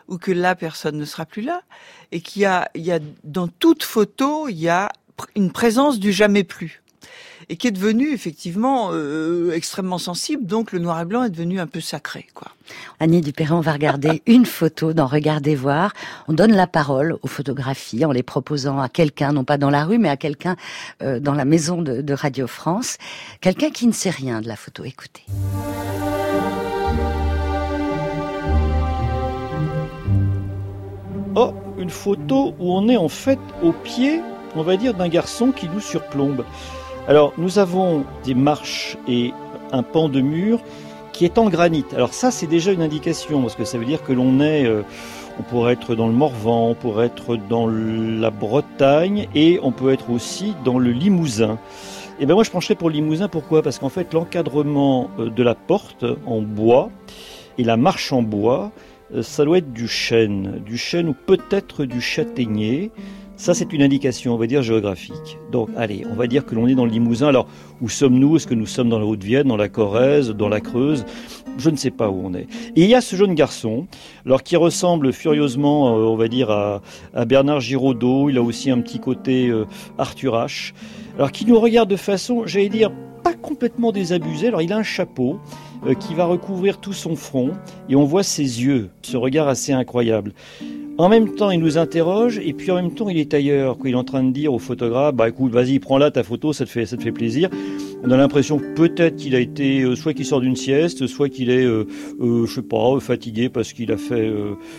[0.08, 1.62] ou que la personne ne sera plus là,
[2.10, 4.90] et qu'il y a, il y a dans toute photo, il y a
[5.36, 6.81] une présence du jamais plus
[7.52, 10.46] et qui est devenu effectivement euh, extrêmement sensible.
[10.46, 12.48] Donc le noir et blanc est devenu un peu sacré, quoi.
[12.98, 15.92] Annie Dupéret, on va regarder une photo dans Regardez voir.
[16.28, 19.84] On donne la parole aux photographies en les proposant à quelqu'un, non pas dans la
[19.84, 20.56] rue, mais à quelqu'un
[21.02, 22.96] euh, dans la maison de, de Radio France,
[23.42, 24.84] quelqu'un qui ne sait rien de la photo.
[24.84, 25.26] Écoutez.
[31.36, 34.22] Oh, une photo où on est en fait au pied,
[34.56, 36.46] on va dire, d'un garçon qui nous surplombe.
[37.08, 39.32] Alors, nous avons des marches et
[39.72, 40.60] un pan de mur
[41.12, 41.84] qui est en granit.
[41.94, 44.82] Alors ça, c'est déjà une indication, parce que ça veut dire que l'on est, euh,
[45.40, 49.92] on pourrait être dans le Morvan, on pourrait être dans la Bretagne, et on peut
[49.92, 51.58] être aussi dans le Limousin.
[52.20, 53.62] Et eh bien moi, je pencherais pour le Limousin, pourquoi?
[53.62, 56.90] Parce qu'en fait, l'encadrement euh, de la porte en bois
[57.58, 58.70] et la marche en bois,
[59.12, 62.92] euh, ça doit être du chêne, du chêne ou peut-être du châtaignier.
[63.42, 65.36] Ça, c'est une indication, on va dire, géographique.
[65.50, 67.26] Donc, allez, on va dire que l'on est dans le Limousin.
[67.26, 67.48] Alors,
[67.80, 68.36] où sommes-nous?
[68.36, 71.04] Est-ce que nous sommes dans la Haute-Vienne, dans la Corrèze, dans la Creuse?
[71.58, 72.46] Je ne sais pas où on est.
[72.76, 73.88] Et il y a ce jeune garçon,
[74.24, 76.82] alors qui ressemble furieusement, euh, on va dire, à,
[77.26, 78.30] Bernard Giraudot.
[78.30, 79.64] Il a aussi un petit côté euh,
[79.98, 80.72] Arthur H.
[81.16, 82.92] Alors, qui nous regarde de façon, j'allais dire,
[83.24, 84.46] pas complètement désabusée.
[84.46, 85.40] Alors, il a un chapeau
[85.84, 87.50] euh, qui va recouvrir tout son front
[87.88, 90.32] et on voit ses yeux, ce regard assez incroyable.
[90.98, 93.78] En même temps, il nous interroge et puis en même temps, il est ailleurs.
[93.84, 96.66] Il est en train de dire au photographe "Bah écoute, vas-y, prends-la ta photo, ça
[96.66, 97.48] te fait ça te fait plaisir."
[98.04, 101.48] On a l'impression peut-être qu'il a été euh, soit qu'il sort d'une sieste, soit qu'il
[101.48, 101.86] est euh,
[102.20, 104.30] euh, je sais pas, fatigué parce qu'il a fait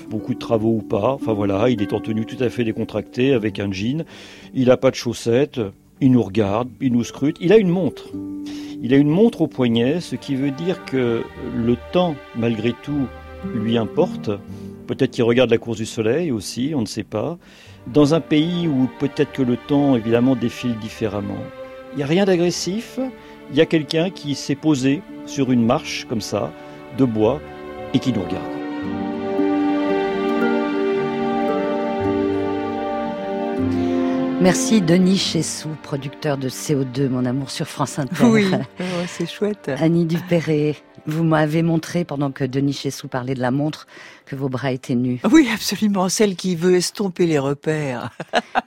[0.10, 1.13] beaucoup de travaux ou pas.
[1.13, 4.06] Enfin voilà, il est en tenue tout à fait décontractée avec un jean.
[4.54, 5.60] Il a pas de chaussettes,
[5.99, 7.38] il nous regarde, il nous scrute.
[7.41, 8.10] Il a une montre.
[8.84, 11.23] Il a une montre au poignet, ce qui veut dire que
[11.56, 13.08] le temps malgré tout
[13.56, 14.30] lui importe
[14.88, 17.38] Peut-être qu'il regarde la course du soleil aussi, on ne sait pas.
[17.88, 21.43] Dans un pays où peut-être que le temps, évidemment, défile différemment.
[21.93, 23.00] Il n'y a rien d'agressif.
[23.52, 26.52] Il y a quelqu'un qui s'est posé sur une marche comme ça,
[26.98, 27.39] de bois,
[27.93, 28.63] et qui nous regarde.
[34.43, 38.26] Merci Denis Chessou, producteur de CO2, mon amour sur France Inter.
[38.26, 38.52] Oui,
[39.08, 39.70] c'est chouette.
[39.80, 43.88] Annie Dupéré, vous m'avez montré pendant que Denis Chessou parlait de la montre
[44.26, 45.20] que vos bras étaient nus.
[45.30, 46.08] Oui, absolument.
[46.10, 48.10] Celle qui veut estomper les repères.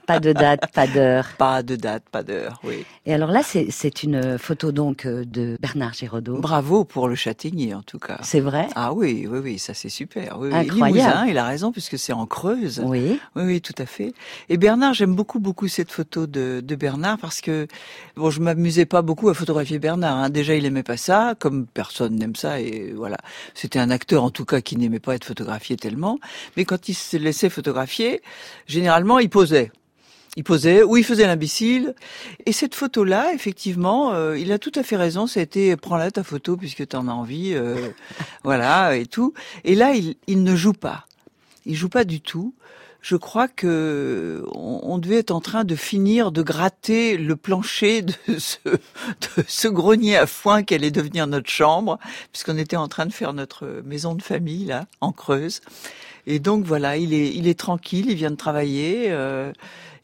[0.05, 1.27] pas de date, pas d'heure.
[1.37, 2.85] Pas de date, pas d'heure, oui.
[3.05, 6.39] Et alors là, c'est une photo donc euh, de Bernard Giraudot.
[6.39, 8.19] Bravo pour le Châtaignier, en tout cas.
[8.23, 8.67] C'est vrai?
[8.75, 10.37] Ah oui, oui, oui, ça c'est super.
[10.39, 11.29] Oui, Incroyable.
[11.29, 12.81] il a raison, puisque c'est en Creuse.
[12.83, 13.19] Oui.
[13.35, 14.13] Oui, oui, tout à fait.
[14.49, 17.67] Et Bernard, j'aime beaucoup, beaucoup cette photo de, de Bernard, parce que,
[18.15, 20.17] bon, je m'amusais pas beaucoup à photographier Bernard.
[20.17, 20.26] Hein.
[20.29, 23.17] Déjà, il aimait pas ça, comme personne n'aime ça, et voilà.
[23.53, 26.19] C'était un acteur, en tout cas, qui n'aimait pas être photographié tellement,
[26.55, 28.21] mais quand il se laissait photographier,
[28.67, 29.71] généralement il posait.
[30.35, 31.95] Il posait ou il faisait l'imbécile.
[32.45, 35.25] Et cette photo-là, effectivement, euh, il a tout à fait raison.
[35.25, 37.89] C'était prends-la ta photo puisque tu en as envie, euh,
[38.43, 39.33] voilà et tout.
[39.63, 41.07] Et là, il, il ne joue pas.
[41.65, 42.53] Il joue pas du tout
[43.01, 48.13] je crois que on, devait être en train de finir de gratter le plancher de
[48.37, 51.99] ce, de ce grenier à foin qui allait devenir notre chambre,
[52.31, 55.61] puisqu'on était en train de faire notre maison de famille là, en Creuse.
[56.25, 59.05] Et donc voilà, il est, il est tranquille, il vient de travailler.
[59.07, 59.53] Euh,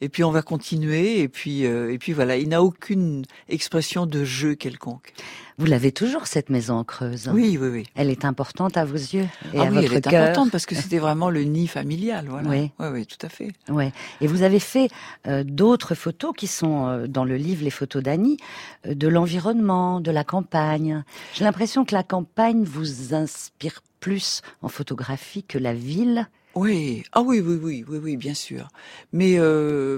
[0.03, 1.21] et puis on va continuer.
[1.21, 5.13] Et puis, euh, et puis voilà, il n'a aucune expression de jeu quelconque.
[5.57, 7.29] Vous l'avez toujours cette maison en Creuse.
[7.31, 7.85] Oui, oui, oui.
[7.95, 10.97] Elle est importante à vos yeux et ah oui, elle est importante parce que c'était
[10.97, 12.49] vraiment le nid familial, voilà.
[12.49, 13.51] Oui, oui, oui tout à fait.
[13.69, 13.93] Ouais.
[14.19, 14.89] Et vous avez fait
[15.27, 18.37] euh, d'autres photos qui sont euh, dans le livre Les photos d'Annie,
[18.85, 21.03] de l'environnement, de la campagne.
[21.33, 27.21] J'ai l'impression que la campagne vous inspire plus en photographie que la ville oui, ah
[27.21, 28.67] oui, oui, oui, oui, oui, bien sûr.
[29.11, 29.97] Mais euh,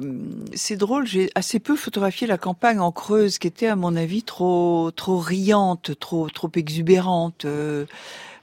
[0.54, 4.24] c'est drôle, j'ai assez peu photographié la campagne en Creuse, qui était à mon avis
[4.24, 7.86] trop, trop riante, trop, trop exubérante, euh,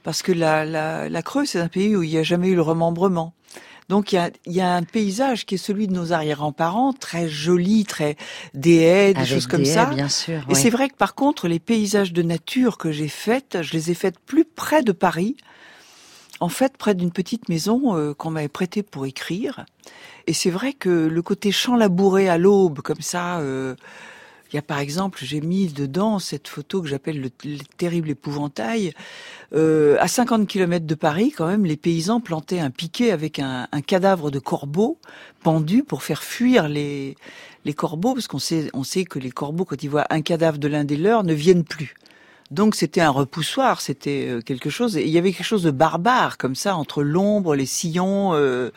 [0.03, 2.55] parce que la, la, la Creuse c'est un pays où il n'y a jamais eu
[2.55, 3.33] le remembrement.
[3.89, 7.27] Donc il y a, y a, un paysage qui est celui de nos arrière-grands-parents, très
[7.27, 8.15] joli, très
[8.53, 9.85] des haies, des choses comme ça.
[9.85, 10.45] Bien sûr.
[10.49, 13.91] Et c'est vrai que par contre, les paysages de nature que j'ai faites, je les
[13.91, 15.35] ai faites plus près de Paris
[16.43, 19.65] en fait près d'une petite maison euh, qu'on m'avait prêtée pour écrire.
[20.27, 23.75] Et c'est vrai que le côté champ labouré à l'aube, comme ça, euh,
[24.51, 27.29] il y a par exemple, j'ai mis dedans cette photo que j'appelle le,
[27.77, 28.91] terrible épouvantail.
[29.53, 33.67] Euh, à 50 km de Paris, quand même, les paysans plantaient un piquet avec un,
[33.87, 34.97] cadavre de corbeau
[35.43, 37.15] pendu pour faire fuir les,
[37.77, 40.83] corbeaux, parce qu'on sait, sait que les corbeaux, quand ils voient un cadavre de l'un
[40.83, 41.95] des leurs, ne viennent plus.
[42.53, 44.95] Donc c'était un repoussoir, c'était euh, quelque chose.
[44.95, 48.33] Et il y avait quelque chose de barbare comme ça entre l'ombre, les sillons.
[48.35, 48.71] Euh,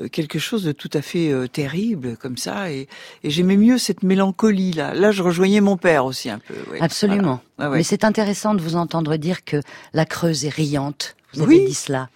[0.00, 2.72] euh, quelque chose de tout à fait terrible comme ça.
[2.72, 2.88] Et,
[3.22, 7.40] j'aimais mieux cette mélancolie là là je rejoignais mon père aussi un peu absolument.
[7.60, 9.60] Mais c'est intéressant de vous entendre dire que
[9.92, 12.08] la Creuse est riante vous avez dit cela.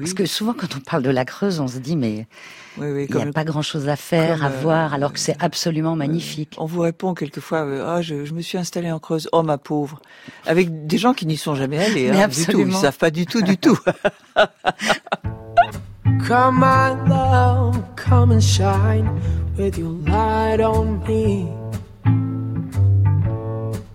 [0.00, 2.26] Parce que souvent quand on parle de la Creuse on se dit mais
[2.78, 6.54] il n'y a pas grand-chose à faire, à euh, voir, alors que c'est absolument magnifique.
[6.58, 9.58] On vous répond quelqueement euh, ah, je, je, me suis installé en Creuse, oh ma
[9.58, 10.00] pauvre,
[10.46, 13.26] avec des gens qui n'y sont jamais allés, hein, du tout, ils savent pas du
[13.26, 13.78] tout, du tout.
[16.26, 19.08] come my love, come and shine
[19.56, 21.63] with your light on me.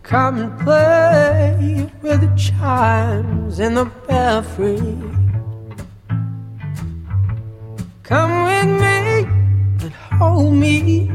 [0.10, 4.80] Come and play with the chimes in the belfry.
[8.02, 9.28] Come with me
[9.84, 11.12] and hold me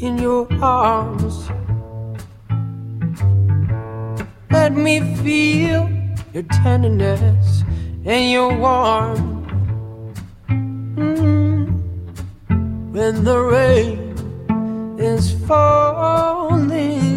[0.00, 1.50] in your arms.
[4.50, 5.90] Let me feel
[6.32, 7.64] your tenderness
[8.06, 9.52] and your warmth.
[10.48, 11.64] Mm-hmm.
[12.92, 17.07] when the rain is falling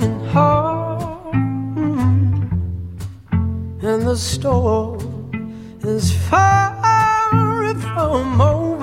[3.84, 6.72] and the storm is far
[7.82, 8.81] from over.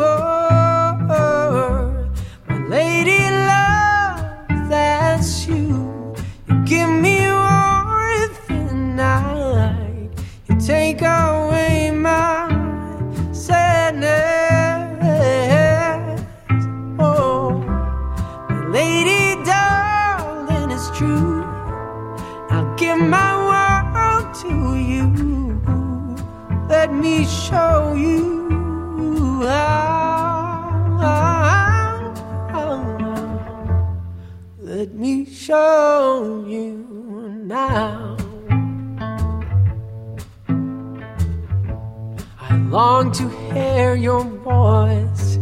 [43.08, 45.36] Long to hear your voice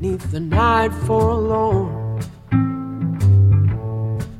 [0.00, 2.20] neath the night forlorn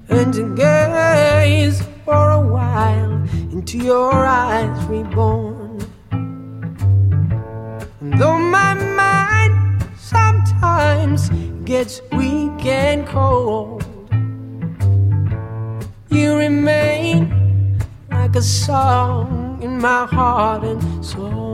[0.08, 3.12] and to gaze for a while
[3.52, 5.80] into your eyes reborn.
[8.00, 11.30] And though my mind sometimes
[11.64, 13.84] gets weak and cold,
[16.10, 17.78] you remain
[18.10, 21.49] like a song in my heart and soul.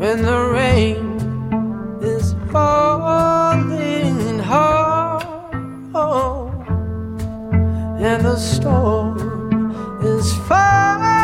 [0.00, 1.18] When the rain
[2.00, 5.24] is falling hard
[8.00, 9.18] and the storm
[10.02, 11.19] is far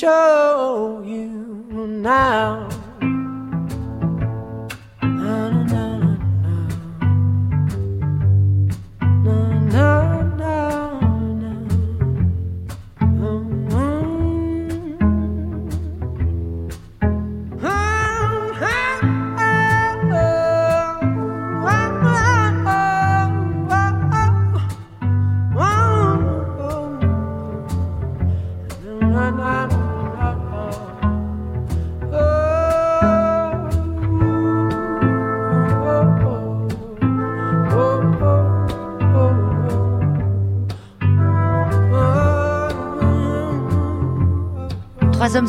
[0.00, 1.28] show you
[1.76, 2.79] now.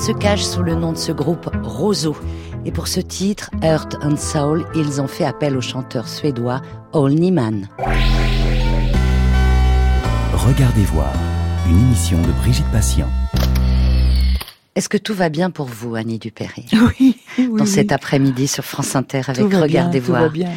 [0.01, 2.15] Se cachent sous le nom de ce groupe Roseau.
[2.65, 6.61] Et pour ce titre, Earth and Soul, ils ont fait appel au chanteur suédois
[6.93, 7.67] Ol Nyman.
[10.33, 11.13] Regardez voir,
[11.69, 13.07] une émission de Brigitte Patient.
[14.75, 17.67] Est-ce que tout va bien pour vous, Annie Dupéry Oui, oui, Dans oui.
[17.67, 20.31] cet après-midi sur France Inter avec Tout va bien, Regardez tout va voir.
[20.31, 20.49] bien.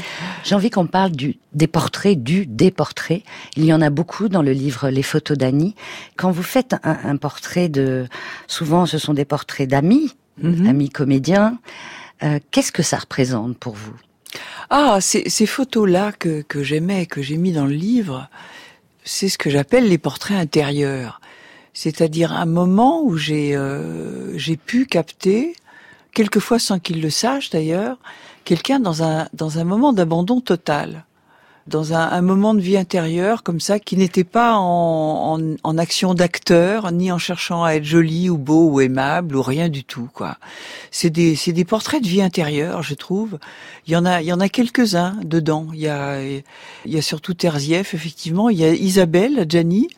[0.45, 3.23] J'ai envie qu'on parle du, des portraits, du, des portraits.
[3.57, 5.75] Il y en a beaucoup dans le livre Les photos d'Annie.
[6.17, 8.07] Quand vous faites un, un portrait de,
[8.47, 10.67] souvent ce sont des portraits d'amis, Mhm.
[10.67, 11.59] amis comédiens.
[12.25, 13.95] Euh, Qu'est-ce que ça représente pour vous?
[14.69, 18.29] Ah, ces, ces photos-là que, que j'aimais, que j'ai mis dans le livre,
[19.05, 21.21] c'est ce que j'appelle les portraits intérieurs.
[21.73, 25.55] C'est-à-dire un moment où j'ai euh, j'ai pu capter,
[26.13, 27.99] quelquefois sans qu'il le sache d'ailleurs,
[28.45, 31.05] quelqu'un dans un dans un moment d'abandon total,
[31.67, 35.79] dans un, un moment de vie intérieure comme ça, qui n'était pas en, en, en
[35.79, 39.85] action d'acteur, ni en cherchant à être joli ou beau ou aimable ou rien du
[39.85, 40.37] tout quoi.
[40.91, 43.39] C'est des c'est des portraits de vie intérieure, je trouve.
[43.87, 45.69] Il y en a il y en a quelques-uns dedans.
[45.73, 46.43] Il y a il
[46.87, 48.51] y a surtout Terzieff effectivement.
[48.51, 49.89] Il y a Isabelle Gianni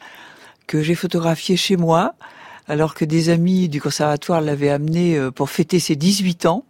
[0.66, 2.14] que j'ai photographiée chez moi
[2.68, 6.64] alors que des amis du conservatoire l'avaient amenée euh, pour fêter ses 18 ans.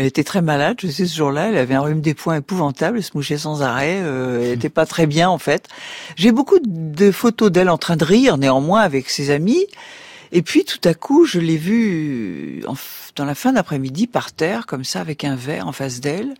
[0.00, 1.50] Elle était très malade, je sais, ce jour-là.
[1.50, 3.98] Elle avait un rhume des poings épouvantable, elle se mouchait sans arrêt.
[4.00, 5.68] euh, elle était pas très bien, en fait.
[6.16, 9.66] J'ai beaucoup de photos d'elle en train de rire, néanmoins, avec ses amis.
[10.32, 12.74] Et puis, tout à coup, je l'ai vue en
[13.16, 16.32] dans la fin d'après-midi, par terre, comme ça, avec un verre en face d'elle.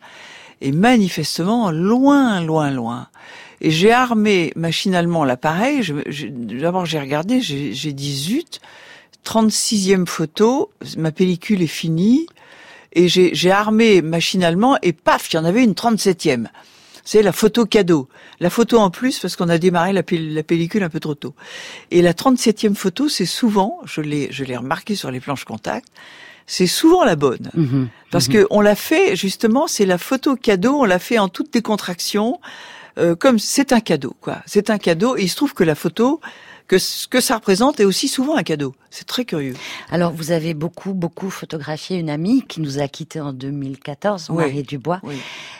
[0.62, 3.08] Et manifestement, loin, loin, loin.
[3.60, 5.82] Et j'ai armé machinalement l'appareil.
[5.82, 8.60] Je- je- D'abord, j'ai regardé, j'ai j'ai dit zut,
[9.22, 12.26] 36e photo, ma pellicule est finie.
[12.92, 16.46] Et j'ai armé machinalement et paf, il y en avait une 37e.
[17.04, 18.08] C'est la photo cadeau.
[18.40, 21.34] La photo en plus parce qu'on a démarré la, pellicule un peu trop tôt.
[21.90, 25.88] Et la 37e photo, c'est souvent, je l'ai, je l'ai remarqué sur les planches contact,
[26.46, 27.50] c'est souvent la bonne.
[27.54, 27.88] Mhm.
[28.10, 28.34] parce mhm.
[28.34, 32.40] que on l'a fait, justement, c'est la photo cadeau, on l'a fait en toute décontraction,
[32.98, 34.38] euh, comme c'est un cadeau, quoi.
[34.46, 36.20] C'est un cadeau, et il se trouve que la photo,
[36.70, 38.76] que ce que ça représente est aussi souvent un cadeau.
[38.90, 39.54] C'est très curieux.
[39.90, 44.62] Alors, vous avez beaucoup, beaucoup photographié une amie qui nous a quittés en 2014, Marie
[44.62, 45.00] Dubois.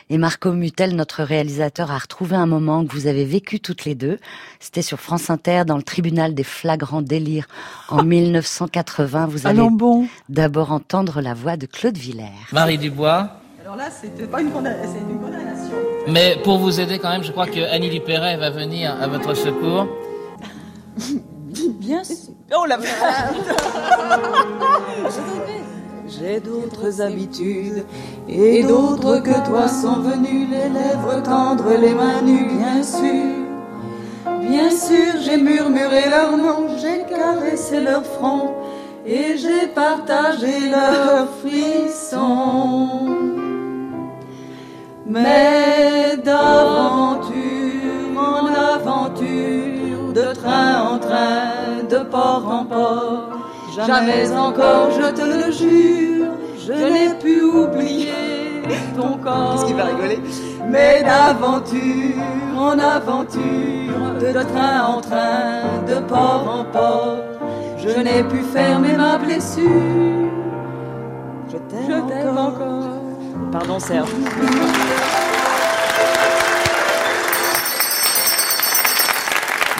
[0.08, 3.96] Et Marco Mutel, notre réalisateur, a retrouvé un moment que vous avez vécu toutes les
[3.96, 4.20] deux.
[4.60, 7.48] C'était sur France Inter, dans le tribunal des flagrants délires,
[7.88, 9.26] en 1980.
[9.26, 10.06] Vous allez bon.
[10.28, 12.30] d'abord entendre la voix de Claude Villers.
[12.52, 13.30] Marie Dubois.
[13.64, 15.74] Alors là, c'était pas une condamnation, c'est une condamnation.
[16.06, 19.34] Mais pour vous aider quand même, je crois que Annie Dupéret va venir à votre
[19.34, 19.88] secours.
[21.80, 22.16] Bien sûr.
[22.56, 22.78] Oh la
[26.08, 27.84] J'ai d'autres habitudes
[28.28, 33.40] et d'autres que toi sont venues, les lèvres tendres, les mains nues, bien sûr.
[34.40, 38.54] Bien sûr, j'ai murmuré leur nom, j'ai caressé leur front
[39.06, 42.88] et j'ai partagé leurs frissons.
[45.06, 47.30] Mais d'aventure
[48.16, 49.69] en aventure,
[50.12, 53.28] de train en train, de port en port.
[53.86, 58.62] Jamais encore, je te le jure, je n'ai pu oublier
[58.96, 59.52] ton corps.
[59.52, 60.20] Qu'est-ce qui va rigoler?
[60.68, 62.16] Mais d'aventure
[62.56, 63.40] en aventure,
[64.20, 67.18] de train en train, de port en port,
[67.78, 69.64] je n'ai pu fermer ma blessure.
[71.50, 72.46] Je t'aime encore.
[72.46, 73.50] encore.
[73.52, 74.10] Pardon Serge.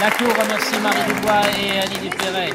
[0.01, 2.51] La Cour remercie Marie Dubois et Annie Dupéret.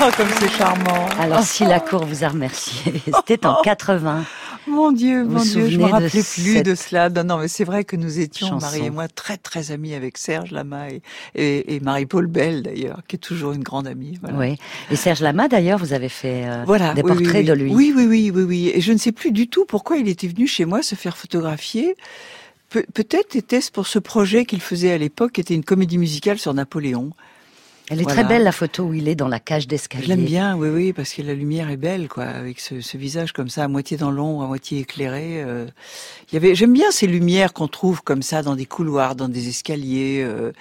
[0.00, 1.06] Oh, comme c'est charmant.
[1.20, 4.24] Alors, si la Cour vous a remercié, c'était en 80.
[4.66, 7.10] Mon Dieu, mon Dieu, je me rappelais plus de cela.
[7.10, 10.16] Non, non, mais c'est vrai que nous étions, Marie et moi, très très amis avec
[10.16, 14.18] Serge Lama et, et, Marie-Paul Bell d'ailleurs, qui est toujours une grande amie.
[14.34, 14.56] Oui.
[14.90, 17.74] Et Serge Lama d'ailleurs, vous avez fait euh, des portraits de lui.
[17.74, 18.72] Oui, oui, oui, oui, oui.
[18.74, 21.18] Et je ne sais plus du tout pourquoi il était venu chez moi se faire
[21.18, 21.96] photographier
[22.68, 26.54] peut-être était-ce pour ce projet qu'il faisait à l'époque, qui était une comédie musicale sur
[26.54, 27.10] Napoléon.
[27.90, 30.04] Elle est très belle la photo où il est dans la cage d'escalier.
[30.04, 33.32] Je l'aime bien, oui, oui, parce que la lumière est belle, quoi, avec ce, visage
[33.32, 35.42] comme ça, à moitié dans l'ombre, à moitié éclairé.
[35.42, 35.66] Euh.
[36.30, 39.28] Il y avait, j'aime bien ces lumières qu'on trouve comme ça dans des couloirs, dans
[39.28, 40.52] des escaliers, euh,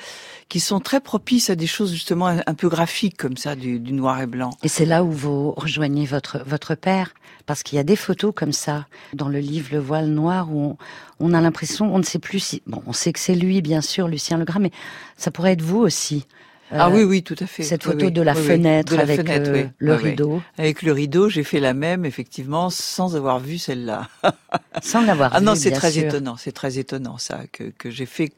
[0.47, 3.91] qui sont très propices à des choses justement un, peu graphiques comme ça, du, du,
[3.91, 4.51] noir et blanc.
[4.63, 7.13] Et c'est là où vous rejoignez votre votre père,
[7.45, 10.61] parce qu'il y a des photos comme ça dans le livre Le Voile Noir où
[10.61, 10.77] on,
[11.19, 13.81] on a l'impression, on ne sait plus si, bon, on sait que c'est lui, bien
[13.81, 14.71] sûr, Lucien Legras, mais
[15.17, 16.25] ça pourrait être vous aussi
[16.71, 17.63] ah oui, oui, tout à fait.
[17.63, 20.41] Cette photo de la fenêtre avec euh, le rideau.
[20.57, 24.09] Avec le rideau, j'ai fait la même, effectivement, sans avoir vu celle-là.
[24.81, 25.45] sans l'avoir ah vu.
[25.45, 28.31] Ah non, c'est très étonnant, c'est très étonnant ça, que, que j'ai fait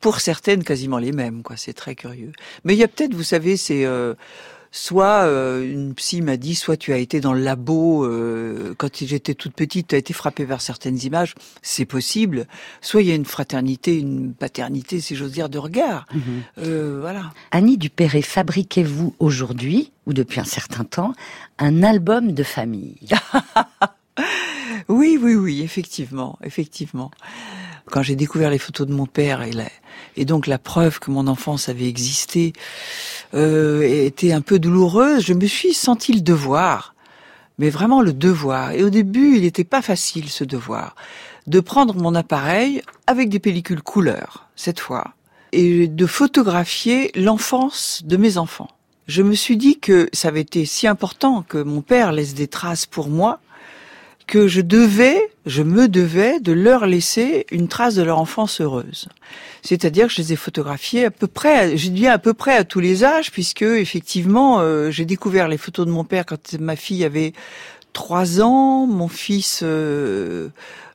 [0.00, 1.56] pour certaines quasiment les mêmes, quoi.
[1.56, 2.32] C'est très curieux.
[2.64, 4.14] Mais il y a peut-être, vous savez, c'est euh,
[4.74, 9.04] soit euh, une psy m'a dit, soit tu as été dans le labo euh, quand
[9.04, 12.46] j'étais toute petite, tu as été frappée vers certaines images, c'est possible.
[12.80, 16.06] Soit il y a une fraternité, une paternité, si j'ose dire, de regard.
[16.12, 16.22] Mhm.
[16.58, 17.32] Euh, voilà.
[17.52, 21.14] Annie Dupéré, fabriquez-vous aujourd'hui ou depuis un certain temps
[21.58, 22.98] un album de famille?
[24.88, 27.10] Oui, oui, oui, effectivement, effectivement.
[27.90, 29.52] Quand j'ai découvert les photos de mon père et,
[30.16, 32.52] et donc la preuve que mon enfance avait existé
[33.34, 36.94] euh, était un peu douloureuse, je me suis senti le devoir,
[37.58, 38.72] mais vraiment le devoir.
[38.72, 40.94] Et au début, il n'était pas facile ce devoir
[41.46, 45.14] de prendre mon appareil avec des pellicules couleur cette fois
[45.52, 48.68] et de photographier l'enfance de mes enfants.
[49.06, 52.48] Je me suis dit que ça avait été si important que mon père laisse des
[52.48, 53.38] traces pour moi
[54.26, 59.08] que je devais, je me devais de leur laisser une trace de leur enfance heureuse.
[59.62, 62.64] C'est-à-dire que je les ai photographiés à peu près, j'ai dit à peu près à
[62.64, 66.76] tous les âges, puisque effectivement, euh, j'ai découvert les photos de mon père quand ma
[66.76, 67.32] fille avait
[67.92, 70.48] trois ans, mon fils euh,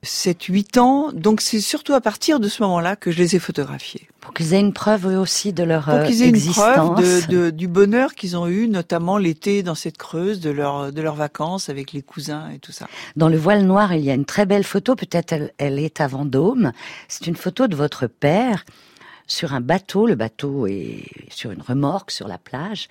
[0.03, 1.11] 7-8 ans.
[1.13, 4.07] Donc c'est surtout à partir de ce moment-là que je les ai photographiés.
[4.21, 7.49] Pour qu'ils aient une preuve eux aussi de leur Pour qu'ils aient une preuve de,
[7.49, 11.69] du bonheur qu'ils ont eu, notamment l'été dans cette creuse, de, leur, de leurs vacances
[11.69, 12.87] avec les cousins et tout ça.
[13.15, 16.01] Dans le voile noir, il y a une très belle photo, peut-être elle, elle est
[16.01, 16.71] à Vendôme.
[17.07, 18.65] C'est une photo de votre père
[19.27, 20.05] sur un bateau.
[20.07, 22.87] Le bateau est sur une remorque sur la plage.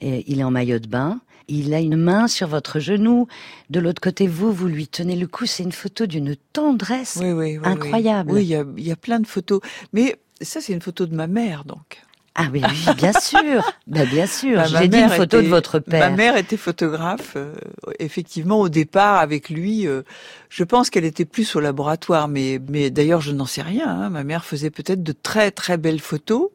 [0.00, 3.26] Et il est en maillot de bain il a une main sur votre genou.
[3.70, 5.46] De l'autre côté, vous, vous lui tenez le cou.
[5.46, 7.18] C'est une photo d'une tendresse
[7.64, 8.32] incroyable.
[8.32, 8.42] Oui,
[8.76, 9.60] il y, a, plein de photos.
[9.92, 12.02] Mais ça, c'est une photo de ma mère, donc.
[12.40, 14.58] Ah oui, oui bien sûr, bah, bien sûr.
[14.58, 16.08] Bah, J'ai dit une photo de votre père.
[16.10, 17.52] Ma mère était photographe, euh,
[17.98, 19.88] effectivement au départ avec lui.
[19.88, 20.02] euh,
[20.48, 23.88] je pense qu'elle était plus au laboratoire, mais mais d'ailleurs je n'en sais rien.
[23.88, 24.10] hein.
[24.10, 26.50] Ma mère faisait peut-être de très très belles photos.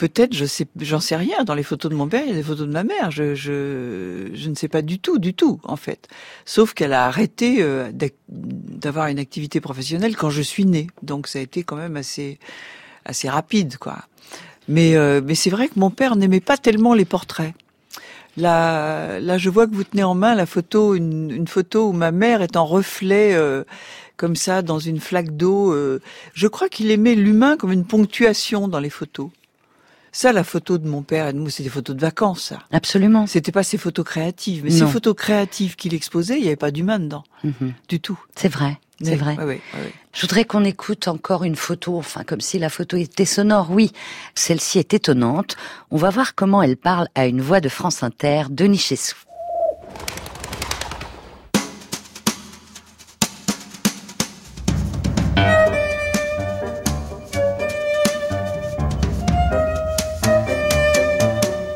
[0.00, 1.44] Peut-être, je sais, j'en sais rien.
[1.44, 3.10] Dans les photos de mon père, il y a des photos de ma mère.
[3.10, 6.08] Je je je ne sais pas du tout, du tout en fait.
[6.46, 7.92] Sauf qu'elle a arrêté euh,
[8.30, 10.86] d'avoir une activité professionnelle quand je suis née.
[11.02, 12.38] Donc ça a été quand même assez
[13.04, 13.98] assez rapide, quoi.
[14.68, 17.52] Mais, euh, mais c'est vrai que mon père n'aimait pas tellement les portraits.
[18.38, 21.92] Là, là, je vois que vous tenez en main la photo, une, une photo où
[21.92, 23.64] ma mère est en reflet, euh,
[24.16, 25.74] comme ça, dans une flaque d'eau.
[25.74, 26.00] euh.
[26.32, 29.28] Je crois qu'il aimait l'humain comme une ponctuation dans les photos.
[30.12, 32.58] Ça, la photo de mon père et de moi, c'est des photos de vacances, ça.
[32.72, 33.26] Absolument.
[33.26, 34.86] C'était pas ses photos créatives, mais Non.
[34.86, 37.74] ces photos créatives qu'il exposait, il n'y avait pas d'humain dedans, Mhm.
[37.88, 38.18] du tout.
[38.34, 39.36] C'est vrai, c'est Oui, vrai.
[39.40, 39.90] oui, oui.
[40.12, 43.70] Je voudrais qu'on écoute encore une photo, enfin comme si la photo était sonore.
[43.70, 43.92] Oui,
[44.34, 45.56] celle-ci est étonnante.
[45.92, 49.14] On va voir comment elle parle à une voix de France Inter, Denis Chessou.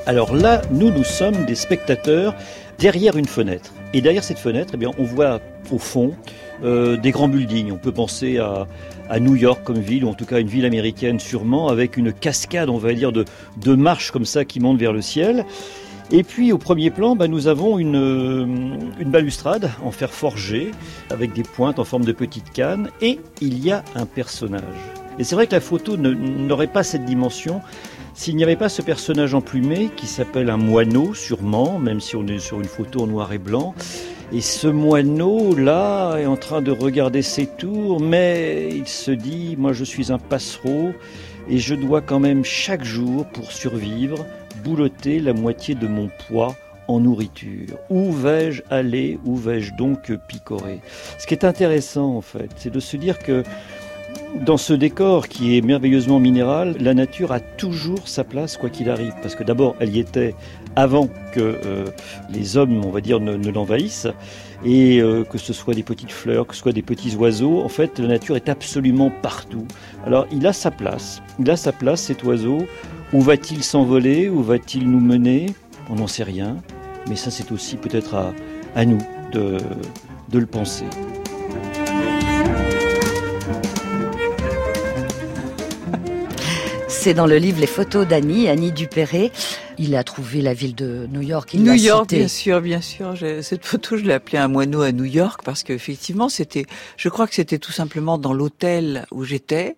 [0.06, 2.34] Alors là, nous, nous sommes des spectateurs
[2.78, 3.72] derrière une fenêtre.
[3.94, 5.40] Et derrière cette fenêtre, eh bien, on voit
[5.70, 6.12] au fond
[6.62, 7.72] euh, des grands buildings.
[7.72, 8.66] On peut penser à,
[9.18, 12.68] New York comme ville, ou en tout cas une ville américaine sûrement, avec une cascade,
[12.68, 13.24] on va dire, de,
[13.56, 15.46] de marches comme ça qui montent vers le ciel.
[16.10, 18.44] Et puis au premier plan, bah, nous avons une, euh,
[18.98, 20.70] une balustrade en fer forgé,
[21.08, 24.62] avec des pointes en forme de petites cannes, et il y a un personnage.
[25.18, 27.62] Et c'est vrai que la photo n'aurait pas cette dimension
[28.14, 32.26] s'il n'y avait pas ce personnage emplumé qui s'appelle un moineau, sûrement, même si on
[32.26, 33.74] est sur une photo en noir et blanc.
[34.32, 39.72] Et ce moineau-là est en train de regarder ses tours, mais il se dit, moi
[39.72, 40.92] je suis un passereau
[41.48, 44.24] et je dois quand même chaque jour, pour survivre,
[44.64, 46.56] boulotter la moitié de mon poids
[46.88, 47.76] en nourriture.
[47.90, 49.18] Où vais-je aller?
[49.24, 50.80] Où vais-je donc picorer?
[51.18, 53.42] Ce qui est intéressant en fait, c'est de se dire que
[54.40, 58.90] dans ce décor qui est merveilleusement minéral, la nature a toujours sa place quoi qu'il
[58.90, 59.12] arrive.
[59.22, 60.34] Parce que d'abord, elle y était
[60.76, 61.84] avant que euh,
[62.30, 64.08] les hommes, on va dire, ne, l'envahissent.
[64.64, 67.68] Et euh, que ce soit des petites fleurs, que ce soit des petits oiseaux, en
[67.68, 69.66] fait, la nature est absolument partout.
[70.06, 71.22] Alors, il a sa place.
[71.38, 72.66] Il a sa place, cet oiseau.
[73.12, 74.28] Où va-t-il s'envoler?
[74.28, 75.46] Où va-t-il nous mener?
[75.90, 76.56] On n'en sait rien.
[77.08, 78.32] Mais ça, c'est aussi peut-être à,
[78.74, 78.98] à nous
[79.32, 79.58] de,
[80.30, 80.86] de le penser.
[87.04, 89.30] C'est dans le livre Les photos d'Annie, Annie Dupéré.
[89.76, 91.52] Il a trouvé la ville de New York.
[91.52, 93.12] Il New York, bien sûr, bien sûr.
[93.42, 96.64] Cette photo, je l'ai appelée un moineau à New York parce qu'effectivement, c'était,
[96.96, 99.76] je crois que c'était tout simplement dans l'hôtel où j'étais.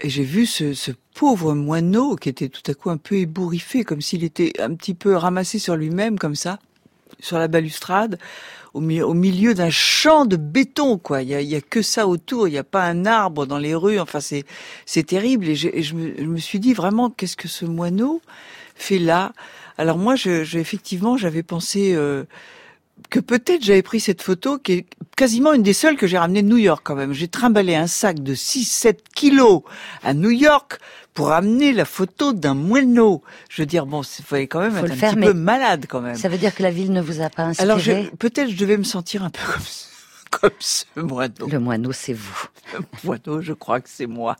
[0.00, 3.84] Et j'ai vu ce, ce pauvre moineau qui était tout à coup un peu ébouriffé,
[3.84, 6.58] comme s'il était un petit peu ramassé sur lui-même, comme ça,
[7.20, 8.18] sur la balustrade,
[8.74, 11.22] au, mi- au milieu d'un champ de béton, quoi.
[11.22, 12.48] Il y a, y a que ça autour.
[12.48, 14.00] Il n'y a pas un arbre dans les rues.
[14.00, 14.44] Enfin, c'est,
[14.86, 15.48] c'est terrible.
[15.48, 18.20] Et, je, me, suis dit vraiment, qu'est-ce que ce moineau
[18.74, 19.32] fait là?
[19.78, 22.24] Alors moi, effectivement, j'avais pensé euh,
[23.10, 24.86] que peut-être j'avais pris cette photo qui est
[25.16, 27.12] quasiment une des seules que j'ai ramenée de New York quand même.
[27.12, 29.62] J'ai trimballé un sac de 6-7 kilos
[30.02, 30.78] à New York
[31.14, 33.22] pour amener la photo d'un moineau.
[33.48, 35.34] Je veux dire, bon, il fallait quand même Faut être le un faire, petit peu
[35.34, 36.16] malade quand même.
[36.16, 38.76] Ça veut dire que la ville ne vous a pas inspiré Alors peut-être je devais
[38.76, 39.86] me sentir un peu comme ce,
[40.30, 41.48] comme ce moineau.
[41.48, 42.46] Le moineau, c'est vous.
[42.72, 44.36] Le moineau, je crois que c'est moi.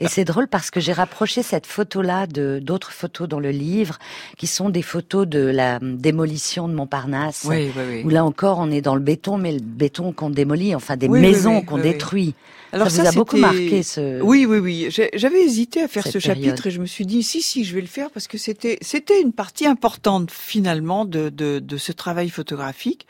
[0.00, 3.98] Et c'est drôle parce que j'ai rapproché cette photo-là de d'autres photos dans le livre,
[4.38, 7.42] qui sont des photos de la hum, démolition de Montparnasse.
[7.44, 8.02] Oui, oui, oui.
[8.04, 11.08] Où là encore, on est dans le béton, mais le béton qu'on démolit, enfin des
[11.08, 12.34] maisons qu'on détruit.
[12.76, 14.20] Alors ça vous a beaucoup marqué ce.
[14.22, 14.88] Oui, oui, oui.
[15.14, 17.74] J'avais hésité à faire Cette ce chapitre et je me suis dit si, si, je
[17.74, 21.92] vais le faire parce que c'était c'était une partie importante finalement de de, de ce
[21.92, 23.06] travail photographique.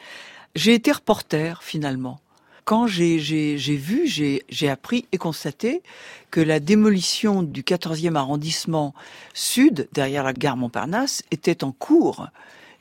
[0.55, 2.21] J'ai été reporter finalement.
[2.64, 5.83] Quand j'ai j'ai j'ai vu, j'ai j'ai appris et constaté
[6.31, 8.95] que la démolition du 14e arrondissement
[9.35, 12.29] sud derrière la gare Montparnasse était en cours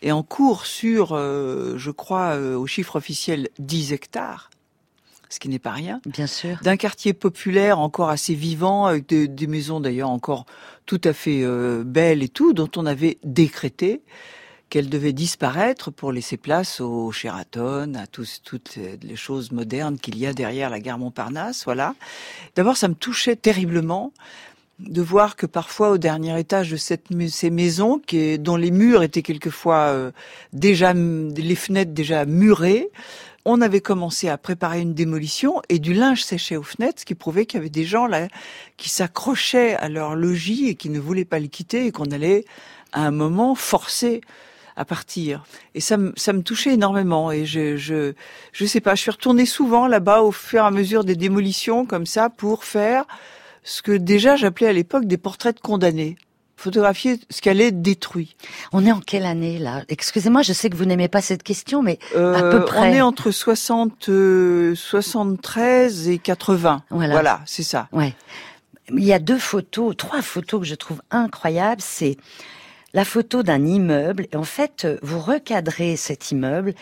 [0.01, 4.49] et en cours sur, euh, je crois, euh, au chiffre officiel 10 hectares,
[5.29, 6.57] ce qui n'est pas rien Bien sûr.
[6.63, 10.45] d'un quartier populaire encore assez vivant, avec des, des maisons d'ailleurs encore
[10.85, 14.01] tout à fait euh, belles et tout, dont on avait décrété
[14.69, 20.17] qu'elles devaient disparaître pour laisser place au Sheraton, à tous, toutes les choses modernes qu'il
[20.17, 21.65] y a derrière la gare Montparnasse.
[21.65, 21.93] Voilà.
[22.55, 24.11] D'abord, ça me touchait terriblement
[24.79, 28.71] de voir que parfois au dernier étage de cette, ces maisons, qui est- dont les
[28.71, 30.11] murs étaient quelquefois euh,
[30.51, 32.89] déjà, les fenêtres déjà murées,
[33.45, 37.15] on avait commencé à préparer une démolition et du linge séché aux fenêtres, ce qui
[37.15, 38.27] prouvait qu'il y avait des gens là
[38.77, 42.45] qui s'accrochaient à leur logis et qui ne voulaient pas le quitter et qu'on allait
[42.91, 44.21] à un moment forcer
[44.77, 45.45] à partir.
[45.73, 47.31] Et ça, me- ça me touchait énormément.
[47.31, 48.13] Et je, je,
[48.51, 51.85] je sais pas, je suis retournée souvent là-bas au fur et à mesure des démolitions
[51.85, 53.05] comme ça pour faire
[53.63, 56.17] ce que déjà j'appelais à l'époque des portraits de condamnés.
[56.57, 58.35] Photographier ce qu'elle est détruit.
[58.71, 59.83] On est en quelle année là?
[59.89, 62.79] Excusez-moi, je sais que vous n'aimez pas cette question, mais à Euh, peu près.
[62.79, 66.83] On est entre 60, euh, 73 et 80.
[66.89, 67.41] Voilà.
[67.45, 67.87] c'est ça.
[67.91, 68.13] Ouais.
[68.91, 71.81] Il y a deux photos, trois photos que je trouve incroyables.
[71.81, 72.17] C'est
[72.93, 74.27] la photo d'un immeuble.
[74.31, 76.73] Et en fait, vous recadrez cet immeuble.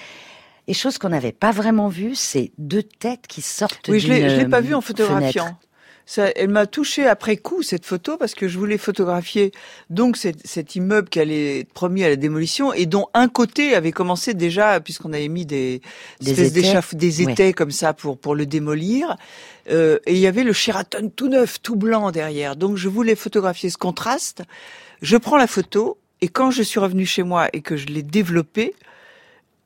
[0.67, 4.35] Et chose qu'on n'avait pas vraiment vue, c'est deux têtes qui sortent Oui, d'une, je
[4.37, 5.45] l'ai pas euh, vu en photographiant.
[5.45, 5.59] fenêtre.
[6.05, 9.51] Ça, elle m'a touché après coup cette photo parce que je voulais photographier
[9.89, 13.73] donc cet, cet immeuble qui allait être promis à la démolition et dont un côté
[13.73, 15.81] avait commencé déjà puisqu'on avait mis des,
[16.19, 16.53] Des espèces
[16.95, 17.31] des Ouais.
[17.31, 19.15] étais comme ça pour pour le démolir
[19.69, 22.57] Euh, et il y avait le Sheraton tout neuf, tout blanc derrière.
[22.57, 24.43] Donc je voulais photographier ce contraste.
[25.01, 28.03] Je prends la photo et quand je suis revenue chez moi et que je l'ai
[28.03, 28.75] développée,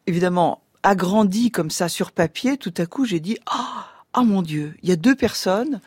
[0.06, 4.76] évidemment agrandi comme ça sur papier, tout à coup j'ai dit ah ah mon Dieu,
[4.84, 5.82] il y a deux personnes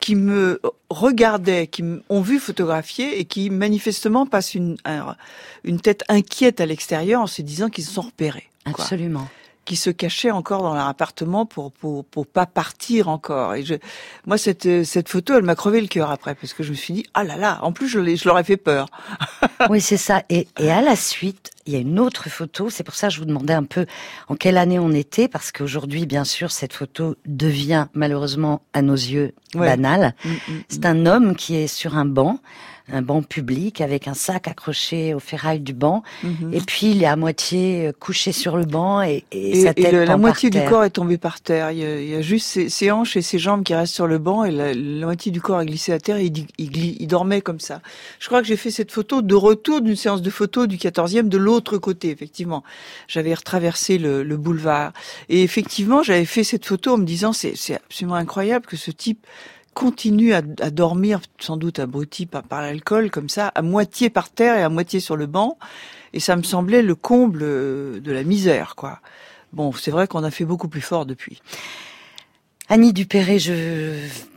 [0.00, 5.16] qui me regardaient, qui ont vu photographier et qui manifestement passent une un-
[5.64, 8.48] une tête inquiète à l'extérieur en se disant qu'ils se sont repérés.
[8.64, 9.28] Absolument.
[9.66, 13.54] Qui se cachait encore dans leur appartement pour pour pour pas partir encore.
[13.54, 13.74] Et je,
[14.26, 16.94] moi cette cette photo, elle m'a crevé le cœur après parce que je me suis
[16.94, 17.58] dit ah là là.
[17.62, 18.86] En plus je je leur ai fait peur.
[19.70, 20.22] Oui, c'est ça.
[20.28, 22.70] Et, et à la suite, il y a une autre photo.
[22.70, 23.86] C'est pour ça que je vous demandais un peu
[24.28, 28.94] en quelle année on était, parce qu'aujourd'hui, bien sûr, cette photo devient malheureusement à nos
[28.94, 29.66] yeux Ouais.
[29.66, 30.14] banale.
[30.24, 32.38] Mm, mm, C'est un homme qui est sur un banc,
[32.92, 36.02] un banc public, avec un sac accroché au ferraille du banc.
[36.22, 36.54] mhm.
[36.54, 39.70] Et puis, il est à moitié euh, couché sur le banc et, et Et, sa
[39.70, 40.70] et tête le- la moitié du terre.
[40.70, 41.72] corps est tombé par terre.
[41.72, 43.94] Il y a, il y a juste ses, ses hanches et ses jambes qui restent
[43.94, 47.06] sur le banc et la, la moitié du corps a glissé à terre et il,
[47.08, 47.80] dormait comme ça.
[48.20, 51.28] Je crois que j'ai fait cette photo de retour d'une séance de photos du 14e
[51.28, 52.62] de l'autre côté, effectivement.
[53.08, 54.92] J'avais retraversé le, le boulevard.
[55.28, 59.26] Et effectivement, j'avais fait cette photo en me disant c'est absolument incroyable que ce type
[59.76, 64.30] continue à, à dormir, sans doute abruti par, par l'alcool, comme ça, à moitié par
[64.30, 65.58] terre et à moitié sur le banc.
[66.14, 69.00] Et ça me semblait le comble euh, de la misère, quoi.
[69.52, 71.42] Bon, c'est vrai qu'on a fait beaucoup plus fort depuis.
[72.68, 73.52] Annie Dupéré, je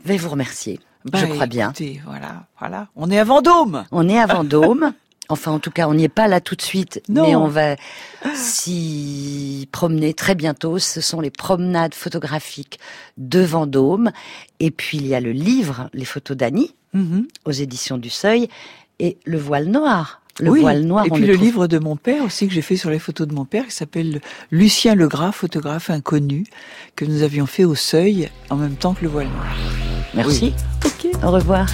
[0.04, 0.78] vais vous remercier.
[1.06, 1.70] je Bah, crois bien.
[1.70, 2.88] écoutez, Voilà, voilà.
[2.94, 3.84] On est à Vendôme.
[3.92, 4.92] On est à Vendôme.
[5.30, 7.26] Enfin, en tout cas, on n'y est pas là tout de suite, Non.
[7.26, 7.76] mais on va
[8.34, 10.78] s'y promener très bientôt.
[10.78, 12.78] Ce sont les promenades photographiques
[13.16, 14.10] de Vendôme.
[14.58, 17.26] Et puis, il y a le livre, les photos d'Annie, Mhm.
[17.44, 18.48] aux éditions du Seuil,
[18.98, 20.20] et le voile noir.
[20.40, 20.60] Le oui.
[20.60, 22.98] voile noir, Et puis le livre de mon père aussi que j'ai fait sur les
[22.98, 24.20] photos de mon père, qui s'appelle
[24.50, 26.44] Lucien Legras, photographe inconnu,
[26.96, 29.54] que nous avions fait au Seuil en même temps que le voile noir.
[30.14, 30.54] Merci.
[30.84, 31.08] Ok.
[31.22, 31.68] Au revoir.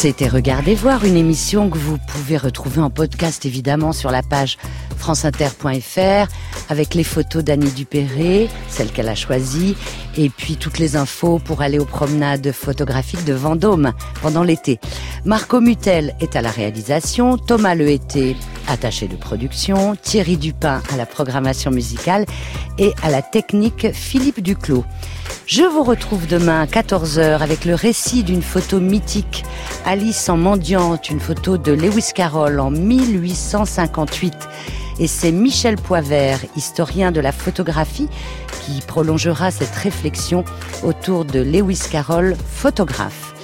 [0.00, 4.56] C'était Regardez voir, une émission que vous pouvez retrouver en podcast évidemment sur la page
[4.98, 6.28] franceinter.fr
[6.68, 9.76] avec les photos d'Annie Dupéré, celles qu'elle a choisies,
[10.16, 14.78] et puis toutes les infos pour aller aux promenades photographiques de Vendôme pendant l'été.
[15.24, 18.36] Marco Mutel est à la réalisation, Thomas Lehété,
[18.68, 22.26] attaché de production, Thierry Dupin à la programmation musicale
[22.78, 24.84] et à la technique Philippe Duclos.
[25.46, 29.44] Je vous retrouve demain à 14h avec le récit d'une photo mythique,
[29.86, 34.34] Alice en mendiante, une photo de Lewis Carroll en 1858.
[35.00, 38.08] Et c'est Michel Poivert, historien de la photographie,
[38.64, 40.44] qui prolongera cette réflexion
[40.82, 43.34] autour de Lewis Carroll, photographe.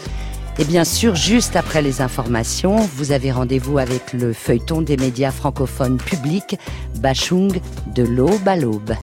[0.58, 5.32] Et bien sûr, juste après les informations, vous avez rendez-vous avec le feuilleton des médias
[5.32, 6.56] francophones publics,
[7.00, 7.60] Bachung
[7.94, 8.92] de l'aube à l'aube.